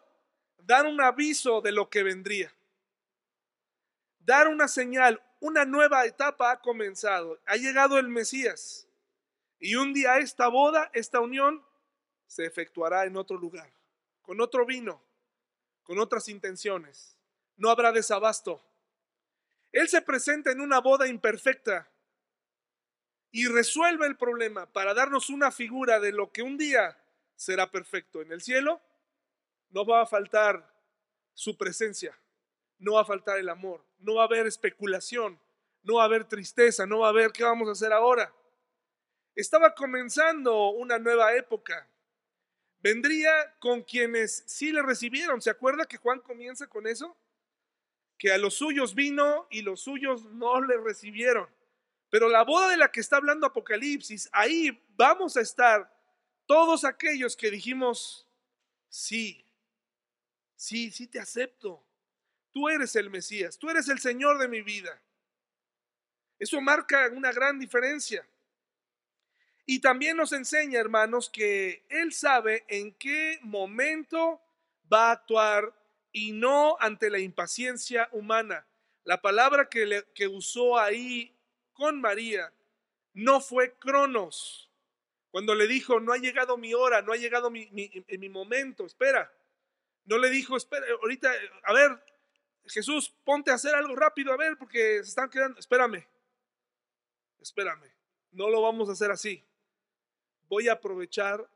dar 0.58 0.84
un 0.84 1.00
aviso 1.00 1.62
de 1.62 1.72
lo 1.72 1.88
que 1.88 2.02
vendría. 2.02 2.52
Dar 4.18 4.48
una 4.48 4.68
señal, 4.68 5.18
una 5.40 5.64
nueva 5.64 6.04
etapa 6.04 6.52
ha 6.52 6.60
comenzado. 6.60 7.40
Ha 7.46 7.56
llegado 7.56 7.98
el 7.98 8.08
Mesías. 8.08 8.86
Y 9.64 9.76
un 9.76 9.94
día 9.94 10.18
esta 10.18 10.48
boda, 10.48 10.90
esta 10.92 11.20
unión, 11.20 11.64
se 12.26 12.44
efectuará 12.44 13.04
en 13.04 13.16
otro 13.16 13.36
lugar, 13.36 13.72
con 14.20 14.40
otro 14.40 14.66
vino, 14.66 15.00
con 15.84 16.00
otras 16.00 16.28
intenciones. 16.28 17.16
No 17.56 17.70
habrá 17.70 17.92
desabasto. 17.92 18.60
Él 19.70 19.88
se 19.88 20.02
presenta 20.02 20.50
en 20.50 20.60
una 20.60 20.80
boda 20.80 21.06
imperfecta 21.06 21.88
y 23.30 23.46
resuelve 23.46 24.08
el 24.08 24.16
problema 24.16 24.66
para 24.66 24.94
darnos 24.94 25.30
una 25.30 25.52
figura 25.52 26.00
de 26.00 26.10
lo 26.10 26.32
que 26.32 26.42
un 26.42 26.58
día 26.58 26.98
será 27.36 27.70
perfecto 27.70 28.20
en 28.20 28.32
el 28.32 28.42
cielo 28.42 28.82
no 29.70 29.86
va 29.86 30.02
a 30.02 30.06
faltar 30.06 30.68
su 31.34 31.56
presencia, 31.56 32.18
no 32.78 32.94
va 32.94 33.02
a 33.02 33.04
faltar 33.04 33.38
el 33.38 33.48
amor, 33.48 33.84
no 34.00 34.16
va 34.16 34.22
a 34.22 34.26
haber 34.26 34.48
especulación, 34.48 35.40
no 35.84 35.94
va 35.94 36.02
a 36.02 36.06
haber 36.06 36.24
tristeza, 36.24 36.84
no 36.84 36.98
va 36.98 37.06
a 37.06 37.10
haber 37.10 37.30
qué 37.30 37.44
vamos 37.44 37.68
a 37.68 37.72
hacer 37.72 37.92
ahora. 37.92 38.34
Estaba 39.34 39.74
comenzando 39.74 40.70
una 40.70 40.98
nueva 40.98 41.34
época. 41.34 41.88
Vendría 42.80 43.30
con 43.60 43.82
quienes 43.82 44.44
sí 44.46 44.72
le 44.72 44.82
recibieron. 44.82 45.40
¿Se 45.40 45.50
acuerda 45.50 45.86
que 45.86 45.96
Juan 45.96 46.20
comienza 46.20 46.66
con 46.66 46.86
eso? 46.86 47.16
Que 48.18 48.32
a 48.32 48.38
los 48.38 48.54
suyos 48.54 48.94
vino 48.94 49.46
y 49.50 49.62
los 49.62 49.80
suyos 49.82 50.24
no 50.24 50.60
le 50.60 50.76
recibieron. 50.78 51.48
Pero 52.10 52.28
la 52.28 52.44
boda 52.44 52.68
de 52.68 52.76
la 52.76 52.92
que 52.92 53.00
está 53.00 53.16
hablando 53.16 53.46
Apocalipsis, 53.46 54.28
ahí 54.32 54.84
vamos 54.96 55.36
a 55.36 55.40
estar 55.40 55.90
todos 56.44 56.84
aquellos 56.84 57.36
que 57.36 57.50
dijimos, 57.50 58.28
sí, 58.88 59.46
sí, 60.56 60.90
sí 60.90 61.06
te 61.06 61.20
acepto. 61.20 61.82
Tú 62.52 62.68
eres 62.68 62.94
el 62.96 63.08
Mesías, 63.08 63.58
tú 63.58 63.70
eres 63.70 63.88
el 63.88 63.98
Señor 63.98 64.38
de 64.38 64.48
mi 64.48 64.60
vida. 64.60 65.00
Eso 66.38 66.60
marca 66.60 67.08
una 67.14 67.32
gran 67.32 67.58
diferencia. 67.58 68.26
Y 69.64 69.80
también 69.80 70.16
nos 70.16 70.32
enseña, 70.32 70.80
hermanos, 70.80 71.30
que 71.30 71.84
Él 71.88 72.12
sabe 72.12 72.64
en 72.68 72.92
qué 72.94 73.38
momento 73.42 74.40
va 74.92 75.08
a 75.08 75.12
actuar 75.12 75.72
y 76.10 76.32
no 76.32 76.76
ante 76.80 77.10
la 77.10 77.18
impaciencia 77.18 78.08
humana. 78.12 78.66
La 79.04 79.22
palabra 79.22 79.68
que, 79.68 80.04
que 80.14 80.28
usó 80.28 80.78
ahí 80.78 81.34
con 81.72 82.00
María 82.00 82.52
no 83.14 83.40
fue 83.40 83.74
cronos. 83.78 84.70
Cuando 85.30 85.54
le 85.54 85.66
dijo, 85.66 85.98
no 86.00 86.12
ha 86.12 86.18
llegado 86.18 86.56
mi 86.56 86.74
hora, 86.74 87.00
no 87.02 87.12
ha 87.12 87.16
llegado 87.16 87.50
mi, 87.50 87.70
mi 87.72 88.28
momento, 88.28 88.84
espera. 88.84 89.32
No 90.04 90.18
le 90.18 90.28
dijo, 90.28 90.56
espera, 90.56 90.84
ahorita, 91.00 91.32
a 91.64 91.72
ver, 91.72 92.04
Jesús, 92.66 93.14
ponte 93.24 93.50
a 93.50 93.54
hacer 93.54 93.74
algo 93.74 93.96
rápido, 93.96 94.32
a 94.32 94.36
ver, 94.36 94.56
porque 94.58 95.02
se 95.02 95.08
están 95.08 95.30
quedando, 95.30 95.58
espérame, 95.58 96.06
espérame, 97.40 97.90
no 98.32 98.50
lo 98.50 98.60
vamos 98.62 98.88
a 98.88 98.92
hacer 98.92 99.10
así. 99.10 99.42
Voy 100.52 100.68
a 100.68 100.74
aprovechar 100.74 101.48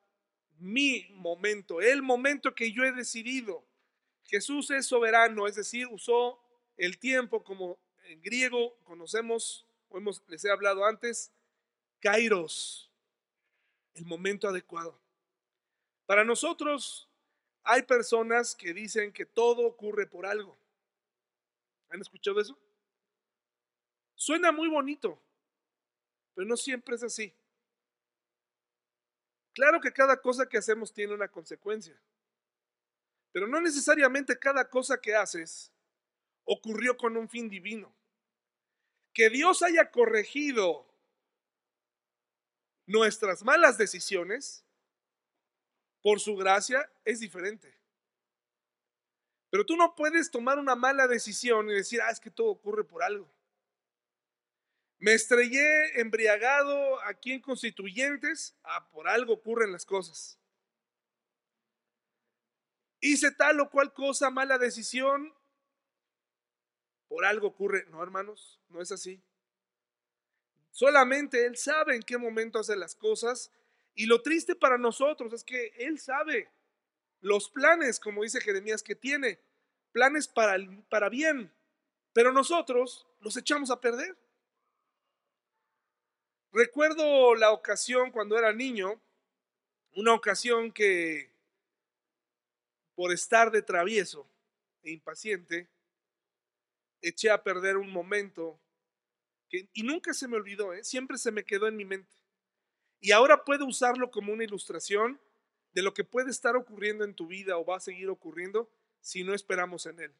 mi 0.59 1.07
momento, 1.11 1.82
el 1.82 2.01
momento 2.01 2.55
que 2.55 2.72
yo 2.72 2.82
he 2.82 2.92
decidido. 2.92 3.62
Jesús 4.24 4.70
es 4.70 4.86
soberano, 4.86 5.47
es 5.47 5.55
decir, 5.55 5.86
usó 5.88 6.40
el 6.78 6.99
tiempo 6.99 7.44
como 7.44 7.78
en 8.07 8.22
griego 8.22 8.74
conocemos, 8.84 9.66
o 9.90 9.99
hemos, 9.99 10.22
les 10.28 10.42
he 10.47 10.51
hablado 10.51 10.86
antes, 10.86 11.30
kairos, 12.01 12.90
el 13.92 14.07
momento 14.07 14.49
adecuado. 14.49 14.99
Para 16.07 16.24
nosotros, 16.24 17.07
hay 17.64 17.82
personas 17.82 18.55
que 18.55 18.72
dicen 18.72 19.12
que 19.12 19.26
todo 19.26 19.66
ocurre 19.66 20.07
por 20.07 20.24
algo. 20.24 20.57
¿Han 21.90 22.01
escuchado 22.01 22.40
eso? 22.40 22.59
Suena 24.14 24.53
muy 24.53 24.70
bonito, 24.70 25.20
pero 26.34 26.49
no 26.49 26.57
siempre 26.57 26.97
es 26.97 27.03
así. 27.03 27.34
Claro 29.57 29.81
que 29.81 29.91
cada 29.91 30.21
cosa 30.21 30.47
que 30.47 30.59
hacemos 30.59 30.93
tiene 30.93 31.15
una 31.15 31.29
consecuencia, 31.29 31.99
pero 33.33 33.47
no 33.47 33.59
necesariamente 33.59 34.39
cada 34.39 34.69
cosa 34.69 35.01
que 35.01 35.17
haces 35.17 35.73
ocurrió 36.45 36.99
con 36.99 37.17
un 37.17 37.27
fin 37.27 37.49
divino. 37.49 37.97
Que 39.15 39.31
Dios 39.31 39.63
haya 39.63 39.91
corregido 39.91 40.87
nuestras 42.85 43.43
malas 43.45 43.79
decisiones 43.79 44.63
por 46.03 46.21
su 46.21 46.37
gracia 46.37 46.93
es 47.07 47.21
diferente. 47.21 47.75
Pero 49.49 49.65
tú 49.65 49.75
no 49.75 49.95
puedes 49.95 50.31
tomar 50.31 50.59
una 50.59 50.77
mala 50.77 51.09
decisión 51.09 51.71
y 51.71 51.73
decir, 51.73 52.03
ah, 52.03 52.11
es 52.11 52.21
que 52.21 52.31
todo 52.31 52.49
ocurre 52.49 52.85
por 52.85 53.03
algo. 53.03 53.27
Me 54.99 55.12
estrellé 55.12 56.01
embriagado 56.01 57.03
aquí 57.05 57.32
en 57.32 57.42
Constituyentes, 57.42 58.57
ah, 58.62 58.88
por 58.90 59.09
algo 59.09 59.34
ocurren 59.34 59.72
las 59.72 59.84
cosas. 59.84 60.38
Hice 63.01 63.30
tal 63.30 63.61
o 63.61 63.70
cual 63.70 63.92
cosa, 63.92 64.30
mala 64.30 64.59
decisión, 64.59 65.34
por 67.09 67.24
algo 67.24 67.49
ocurre. 67.49 67.84
No, 67.90 68.03
hermanos, 68.03 68.61
no 68.68 68.80
es 68.80 68.90
así. 68.90 69.22
Solamente 70.70 71.47
Él 71.47 71.57
sabe 71.57 71.94
en 71.94 72.03
qué 72.03 72.18
momento 72.18 72.59
hace 72.59 72.76
las 72.76 72.94
cosas 72.94 73.51
y 73.94 74.07
lo 74.07 74.22
triste 74.22 74.55
para 74.55 74.76
nosotros 74.76 75.32
es 75.32 75.44
que 75.44 75.72
Él 75.78 75.99
sabe 75.99 76.51
los 77.20 77.49
planes, 77.51 77.99
como 77.99 78.22
dice 78.22 78.40
Jeremías, 78.40 78.82
que 78.82 78.94
tiene, 78.94 79.40
planes 79.92 80.28
para, 80.28 80.57
para 80.90 81.09
bien, 81.09 81.53
pero 82.12 82.32
nosotros 82.32 83.07
los 83.20 83.36
echamos 83.36 83.70
a 83.70 83.80
perder. 83.80 84.16
Recuerdo 86.57 87.35
la 87.35 87.53
ocasión 87.53 88.11
cuando 88.11 88.39
era 88.39 88.51
niño, 88.51 88.99
una 89.93 90.15
ocasión 90.15 90.73
que 90.73 91.31
por 92.95 93.13
estar 93.13 93.51
de 93.51 93.61
travieso 93.61 94.27
e 94.83 94.91
impaciente, 94.93 95.69
eché 97.03 97.29
a 97.29 97.43
perder 97.43 97.77
un 97.77 97.93
momento 97.93 98.59
y 99.51 99.83
nunca 99.83 100.15
se 100.15 100.29
me 100.29 100.37
olvidó, 100.37 100.73
¿eh? 100.73 100.83
siempre 100.83 101.19
se 101.19 101.31
me 101.31 101.45
quedó 101.45 101.69
en 101.69 101.77
mi 101.77 101.85
mente. 101.85 102.17
Y 103.01 103.13
ahora 103.13 103.45
puede 103.45 103.65
usarlo 103.65 104.11
como 104.11 104.33
una 104.33 104.45
ilustración 104.45 105.21
de 105.75 105.83
lo 105.83 105.93
que 105.93 106.05
puede 106.05 106.31
estar 106.31 106.57
ocurriendo 106.57 107.05
en 107.05 107.15
tu 107.15 107.27
vida 107.27 107.59
o 107.59 107.67
va 107.67 107.77
a 107.77 107.81
seguir 107.81 108.09
ocurriendo 108.09 108.71
si 109.03 109.25
no 109.25 109.35
esperamos 109.35 109.85
en 109.85 110.01
Él. 110.01 110.15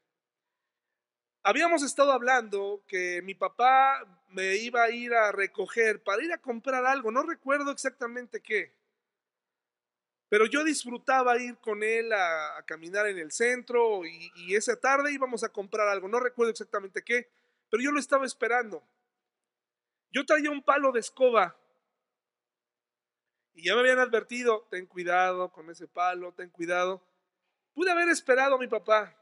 Habíamos 1.49 1.84
estado 1.84 2.11
hablando 2.11 2.82
que 2.88 3.22
mi 3.22 3.36
papá 3.36 4.05
me 4.30 4.57
iba 4.57 4.82
a 4.82 4.90
ir 4.90 5.14
a 5.14 5.30
recoger 5.30 6.03
para 6.03 6.20
ir 6.24 6.32
a 6.32 6.38
comprar 6.38 6.84
algo, 6.84 7.12
no 7.12 7.22
recuerdo 7.22 7.70
exactamente 7.70 8.42
qué, 8.42 8.74
pero 10.28 10.47
yo 10.47 10.64
disfrutaba 10.64 11.38
ir 11.38 11.57
con 11.59 11.84
él 11.84 12.12
a, 12.12 12.64
caminar 12.66 13.07
en 13.07 13.18
el 13.18 13.30
centro 13.30 14.05
y, 14.05 14.57
esa 14.57 14.74
tarde 14.74 15.12
íbamos 15.12 15.44
a 15.44 15.49
comprar 15.51 15.86
algo, 15.86 16.09
no 16.09 16.18
recuerdo 16.18 16.51
exactamente 16.51 17.05
qué, 17.05 17.30
pero 17.70 17.80
yo 17.80 17.92
lo 17.92 18.01
estaba 18.01 18.26
esperando. 18.26 18.82
Yo 20.11 20.26
traía 20.26 20.51
un 20.51 20.64
palo 20.64 20.90
de 20.90 20.99
escoba 20.99 21.57
Y 23.55 23.66
ya 23.66 23.74
me 23.74 23.82
habían 23.82 24.01
advertido, 24.01 24.66
ten 24.68 24.86
cuidado 24.86 25.53
con 25.53 25.70
ese 25.70 25.86
palo, 25.86 26.32
ten 26.32 26.51
cuidado. 26.51 27.07
Pude 27.72 27.92
haber 27.92 28.09
esperado 28.09 28.57
a 28.57 28.59
mi 28.59 28.66
papá 28.66 29.16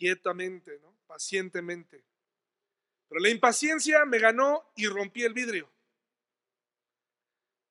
quietamente, 0.00 0.78
¿no? 0.80 0.96
pacientemente. 1.06 2.02
Pero 3.06 3.20
la 3.20 3.28
impaciencia 3.28 4.06
me 4.06 4.18
ganó 4.18 4.72
y 4.74 4.88
rompí 4.88 5.24
el 5.24 5.34
vidrio. 5.34 5.70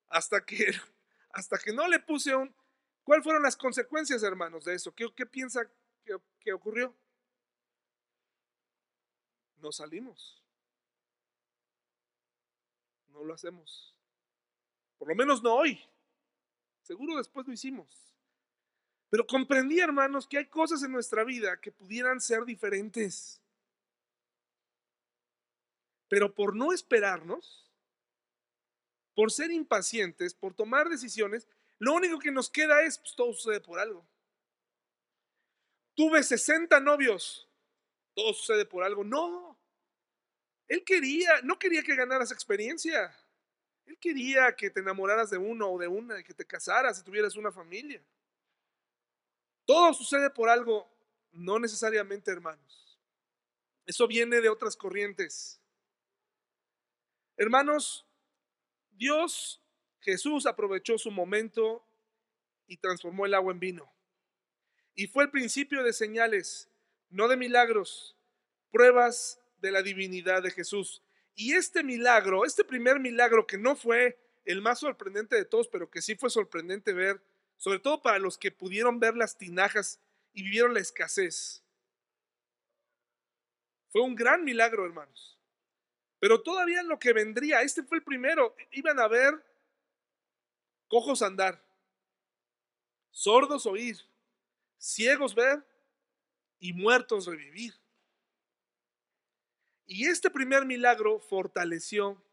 Hasta 0.06 0.46
que, 0.46 0.66
hasta 1.32 1.58
que 1.58 1.72
no 1.72 1.88
le 1.88 1.98
puse 1.98 2.34
un... 2.34 2.54
¿Cuáles 3.02 3.24
fueron 3.24 3.42
las 3.42 3.56
consecuencias, 3.56 4.22
hermanos, 4.22 4.64
de 4.64 4.74
eso? 4.74 4.94
¿Qué, 4.94 5.26
piensa 5.26 5.68
que 6.38 6.52
ocurrió? 6.52 6.96
No 9.56 9.72
salimos. 9.72 10.40
No 13.08 13.24
lo 13.24 13.34
hacemos. 13.34 13.96
Por 14.98 15.08
lo 15.08 15.16
menos 15.16 15.42
no 15.42 15.56
hoy. 15.56 15.82
Seguro 16.82 17.16
después 17.16 17.46
lo 17.48 17.52
hicimos. 17.52 18.09
Pero 19.10 19.26
comprendí, 19.26 19.80
hermanos, 19.80 20.26
que 20.26 20.38
hay 20.38 20.46
cosas 20.46 20.82
en 20.84 20.92
nuestra 20.92 21.24
vida 21.24 21.60
que 21.60 21.72
pudieran 21.72 22.20
ser 22.20 22.44
diferentes. 22.44 23.42
Pero 26.08 26.32
por 26.32 26.54
no 26.54 26.72
esperarnos, 26.72 27.68
por 29.14 29.32
ser 29.32 29.50
impacientes, 29.50 30.32
por 30.32 30.54
tomar 30.54 30.88
decisiones, 30.88 31.48
lo 31.78 31.94
único 31.94 32.18
que 32.18 32.30
nos 32.30 32.48
queda 32.48 32.82
es, 32.82 32.98
pues 32.98 33.14
todo 33.16 33.32
sucede 33.32 33.60
por 33.60 33.80
algo. 33.80 34.06
Tuve 35.96 36.22
60 36.22 36.78
novios, 36.80 37.48
todo 38.14 38.32
sucede 38.32 38.64
por 38.64 38.84
algo. 38.84 39.02
No, 39.02 39.58
él 40.68 40.84
quería, 40.84 41.40
no 41.42 41.58
quería 41.58 41.82
que 41.82 41.96
ganaras 41.96 42.30
experiencia. 42.30 43.12
Él 43.86 43.98
quería 43.98 44.54
que 44.54 44.70
te 44.70 44.78
enamoraras 44.78 45.30
de 45.30 45.36
uno 45.36 45.68
o 45.68 45.78
de 45.78 45.88
una, 45.88 46.22
que 46.22 46.32
te 46.32 46.46
casaras 46.46 47.00
y 47.00 47.02
tuvieras 47.02 47.34
una 47.34 47.50
familia. 47.50 48.00
Todo 49.70 49.94
sucede 49.94 50.30
por 50.30 50.48
algo, 50.48 50.90
no 51.30 51.60
necesariamente 51.60 52.32
hermanos. 52.32 52.98
Eso 53.86 54.08
viene 54.08 54.40
de 54.40 54.48
otras 54.48 54.74
corrientes. 54.74 55.60
Hermanos, 57.36 58.04
Dios, 58.90 59.62
Jesús 60.00 60.46
aprovechó 60.46 60.98
su 60.98 61.12
momento 61.12 61.86
y 62.66 62.78
transformó 62.78 63.26
el 63.26 63.34
agua 63.34 63.52
en 63.52 63.60
vino. 63.60 63.94
Y 64.96 65.06
fue 65.06 65.22
el 65.22 65.30
principio 65.30 65.84
de 65.84 65.92
señales, 65.92 66.68
no 67.08 67.28
de 67.28 67.36
milagros, 67.36 68.16
pruebas 68.72 69.38
de 69.58 69.70
la 69.70 69.82
divinidad 69.82 70.42
de 70.42 70.50
Jesús. 70.50 71.00
Y 71.36 71.52
este 71.52 71.84
milagro, 71.84 72.44
este 72.44 72.64
primer 72.64 72.98
milagro 72.98 73.46
que 73.46 73.56
no 73.56 73.76
fue 73.76 74.18
el 74.44 74.62
más 74.62 74.80
sorprendente 74.80 75.36
de 75.36 75.44
todos, 75.44 75.68
pero 75.68 75.88
que 75.88 76.02
sí 76.02 76.16
fue 76.16 76.28
sorprendente 76.28 76.92
ver, 76.92 77.22
sobre 77.60 77.78
todo 77.78 78.00
para 78.00 78.18
los 78.18 78.38
que 78.38 78.50
pudieron 78.50 78.98
ver 78.98 79.14
las 79.14 79.36
tinajas 79.36 80.00
y 80.32 80.42
vivieron 80.42 80.72
la 80.72 80.80
escasez. 80.80 81.62
Fue 83.90 84.00
un 84.00 84.14
gran 84.14 84.44
milagro, 84.44 84.86
hermanos. 84.86 85.38
Pero 86.18 86.42
todavía 86.42 86.80
en 86.80 86.88
lo 86.88 86.98
que 86.98 87.12
vendría, 87.12 87.60
este 87.60 87.82
fue 87.82 87.98
el 87.98 88.02
primero, 88.02 88.56
iban 88.70 88.98
a 88.98 89.08
ver 89.08 89.44
cojos 90.88 91.20
andar, 91.20 91.62
sordos 93.10 93.66
oír, 93.66 93.98
ciegos 94.78 95.34
ver 95.34 95.62
y 96.60 96.72
muertos 96.72 97.26
revivir. 97.26 97.74
Y 99.84 100.06
este 100.06 100.30
primer 100.30 100.64
milagro 100.64 101.20
fortaleció 101.20 102.24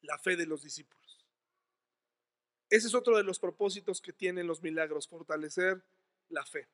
la 0.00 0.18
fe 0.18 0.34
de 0.34 0.46
los 0.46 0.64
discípulos. 0.64 1.01
Ese 2.72 2.86
es 2.86 2.94
otro 2.94 3.18
de 3.18 3.22
los 3.22 3.38
propósitos 3.38 4.00
que 4.00 4.14
tienen 4.14 4.46
los 4.46 4.62
milagros, 4.62 5.06
fortalecer 5.06 5.84
la 6.30 6.42
fe. 6.42 6.66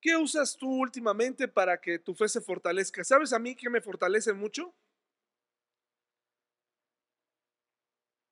¿Qué 0.00 0.16
usas 0.16 0.56
tú 0.56 0.68
últimamente 0.68 1.46
para 1.46 1.80
que 1.80 2.00
tu 2.00 2.12
fe 2.12 2.28
se 2.28 2.40
fortalezca? 2.40 3.04
¿Sabes 3.04 3.32
a 3.32 3.38
mí 3.38 3.54
que 3.54 3.70
me 3.70 3.80
fortalece 3.80 4.32
mucho? 4.32 4.74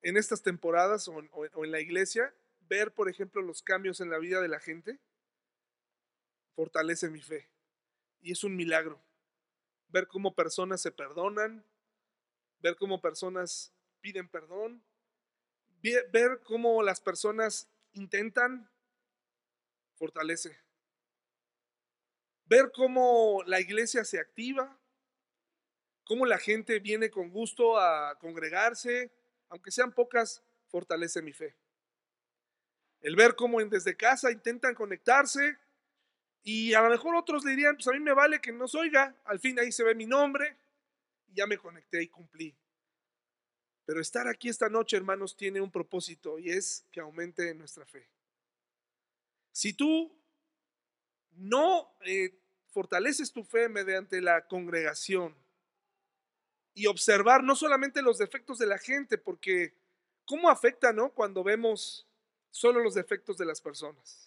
En 0.02 0.16
estas 0.16 0.42
temporadas 0.42 1.06
o 1.06 1.64
en, 1.64 1.70
la 1.70 1.78
iglesia, 1.78 2.34
ver, 2.68 2.92
por 2.92 3.08
ejemplo, 3.08 3.42
los 3.42 3.62
cambios 3.62 4.00
en 4.00 4.10
la 4.10 4.18
vida 4.18 4.40
de 4.40 4.48
la 4.48 4.58
gente, 4.58 4.98
fortalece 6.56 7.08
mi 7.08 7.22
fe. 7.22 7.48
Y 8.20 8.32
es 8.32 8.42
un 8.42 8.56
milagro. 8.56 9.00
Ver 9.90 10.08
cómo 10.08 10.34
personas 10.34 10.82
se 10.82 10.90
perdonan, 10.90 11.64
ver 12.58 12.74
cómo 12.74 13.00
personas 13.00 13.72
piden 14.06 14.28
perdón, 14.28 14.84
ver 15.82 16.40
cómo 16.44 16.80
las 16.84 17.00
personas 17.00 17.68
intentan, 17.94 18.70
fortalece. 19.96 20.56
Ver 22.44 22.70
cómo 22.72 23.42
la 23.46 23.60
iglesia 23.60 24.04
se 24.04 24.20
activa, 24.20 24.78
cómo 26.04 26.24
la 26.24 26.38
gente 26.38 26.78
viene 26.78 27.10
con 27.10 27.30
gusto 27.30 27.80
a 27.80 28.16
congregarse, 28.20 29.10
aunque 29.48 29.72
sean 29.72 29.92
pocas, 29.92 30.40
fortalece 30.68 31.20
mi 31.20 31.32
fe. 31.32 31.56
El 33.00 33.16
ver 33.16 33.34
cómo 33.34 33.58
desde 33.64 33.96
casa 33.96 34.30
intentan 34.30 34.76
conectarse, 34.76 35.58
y 36.44 36.74
a 36.74 36.80
lo 36.80 36.90
mejor 36.90 37.16
otros 37.16 37.44
le 37.44 37.50
dirían, 37.50 37.74
pues 37.74 37.88
a 37.88 37.90
mí 37.90 37.98
me 37.98 38.12
vale 38.12 38.40
que 38.40 38.52
nos 38.52 38.76
oiga, 38.76 39.16
al 39.24 39.40
fin 39.40 39.58
ahí 39.58 39.72
se 39.72 39.82
ve 39.82 39.96
mi 39.96 40.06
nombre, 40.06 40.56
y 41.26 41.34
ya 41.34 41.48
me 41.48 41.58
conecté 41.58 42.04
y 42.04 42.06
cumplí. 42.06 42.56
Pero 43.86 44.00
estar 44.00 44.28
aquí 44.28 44.50
esta 44.50 44.68
noche, 44.68 44.96
hermanos, 44.96 45.36
tiene 45.36 45.60
un 45.60 45.70
propósito 45.70 46.38
y 46.38 46.50
es 46.50 46.84
que 46.92 47.00
aumente 47.00 47.54
nuestra 47.54 47.86
fe. 47.86 48.06
Si 49.52 49.72
tú 49.72 50.12
no 51.30 51.96
eh, 52.02 52.38
fortaleces 52.72 53.32
tu 53.32 53.42
fe 53.42 53.70
mediante 53.70 54.20
la 54.20 54.46
congregación 54.46 55.34
y 56.74 56.86
observar 56.86 57.42
no 57.42 57.56
solamente 57.56 58.02
los 58.02 58.18
defectos 58.18 58.58
de 58.58 58.66
la 58.66 58.76
gente, 58.76 59.16
porque 59.16 59.72
¿cómo 60.26 60.50
afecta, 60.50 60.92
no? 60.92 61.10
Cuando 61.14 61.42
vemos 61.42 62.06
solo 62.50 62.80
los 62.80 62.92
defectos 62.92 63.38
de 63.38 63.46
las 63.46 63.62
personas 63.62 64.26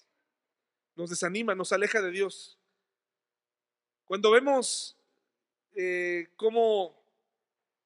nos 0.99 1.09
desanima, 1.09 1.55
nos 1.55 1.71
aleja 1.71 2.01
de 2.01 2.11
Dios. 2.11 2.59
Cuando 4.03 4.31
vemos 4.31 4.97
eh, 5.73 6.27
cómo, 6.35 6.98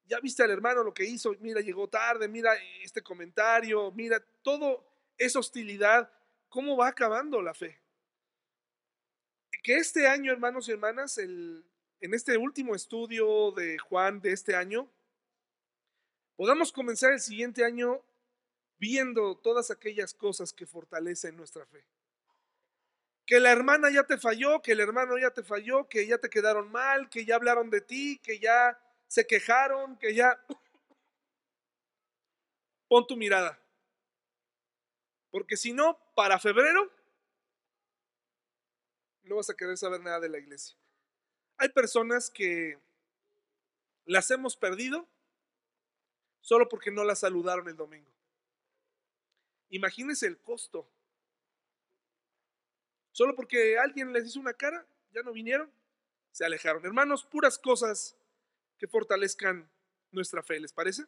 ya 0.05 0.19
viste 0.19 0.43
al 0.43 0.51
hermano 0.51 0.83
lo 0.83 0.93
que 0.93 1.05
hizo, 1.05 1.35
mira, 1.39 1.61
llegó 1.61 1.87
tarde, 1.87 2.27
mira 2.27 2.53
este 2.81 3.01
comentario, 3.01 3.91
mira, 3.91 4.23
todo 4.41 4.85
esa 5.17 5.39
hostilidad, 5.39 6.11
¿cómo 6.49 6.77
va 6.77 6.87
acabando 6.87 7.41
la 7.41 7.53
fe? 7.53 7.79
Que 9.61 9.75
este 9.77 10.07
año, 10.07 10.31
hermanos 10.31 10.67
y 10.67 10.71
hermanas, 10.71 11.17
el, 11.17 11.65
en 12.01 12.13
este 12.13 12.37
último 12.37 12.75
estudio 12.75 13.51
de 13.51 13.77
Juan 13.77 14.19
de 14.19 14.33
este 14.33 14.55
año, 14.55 14.91
podamos 16.35 16.71
comenzar 16.71 17.13
el 17.13 17.19
siguiente 17.19 17.63
año 17.63 18.03
viendo 18.77 19.37
todas 19.37 19.71
aquellas 19.71 20.13
cosas 20.13 20.51
que 20.51 20.65
fortalecen 20.65 21.37
nuestra 21.37 21.65
fe 21.65 21.85
que 23.25 23.39
la 23.39 23.51
hermana 23.51 23.89
ya 23.89 24.03
te 24.03 24.17
falló, 24.17 24.61
que 24.61 24.73
el 24.73 24.79
hermano 24.79 25.17
ya 25.17 25.31
te 25.31 25.43
falló, 25.43 25.87
que 25.87 26.05
ya 26.05 26.17
te 26.17 26.29
quedaron 26.29 26.71
mal, 26.71 27.09
que 27.09 27.25
ya 27.25 27.35
hablaron 27.35 27.69
de 27.69 27.81
ti, 27.81 28.19
que 28.21 28.39
ya 28.39 28.77
se 29.13 29.27
quejaron, 29.27 29.95
que 29.99 30.15
ya... 30.15 30.43
Pon 32.87 33.05
tu 33.05 33.15
mirada. 33.15 33.59
Porque 35.29 35.55
si 35.55 35.71
no, 35.71 35.99
para 36.15 36.39
febrero 36.39 36.91
no 39.21 39.35
vas 39.35 39.51
a 39.51 39.53
querer 39.53 39.77
saber 39.77 40.01
nada 40.01 40.19
de 40.19 40.29
la 40.29 40.39
iglesia. 40.39 40.75
Hay 41.57 41.69
personas 41.69 42.31
que 42.31 42.79
las 44.05 44.31
hemos 44.31 44.57
perdido 44.57 45.07
solo 46.41 46.67
porque 46.67 46.89
no 46.89 47.03
las 47.03 47.19
saludaron 47.19 47.69
el 47.69 47.75
domingo. 47.75 48.11
Imagínense 49.69 50.25
el 50.25 50.39
costo 50.39 50.89
Solo 53.11 53.35
porque 53.35 53.77
alguien 53.77 54.11
les 54.11 54.25
hizo 54.25 54.39
una 54.39 54.55
cara, 54.55 54.83
ya 55.11 55.21
no 55.21 55.33
vinieron, 55.33 55.71
se 56.31 56.43
alejaron. 56.43 56.83
Hermanos, 56.83 57.23
puras 57.23 57.59
cosas 57.59 58.17
que 58.83 58.89
fortalezcan 58.89 59.71
nuestra 60.11 60.43
fe, 60.43 60.59
¿les 60.59 60.73
parece? 60.73 61.05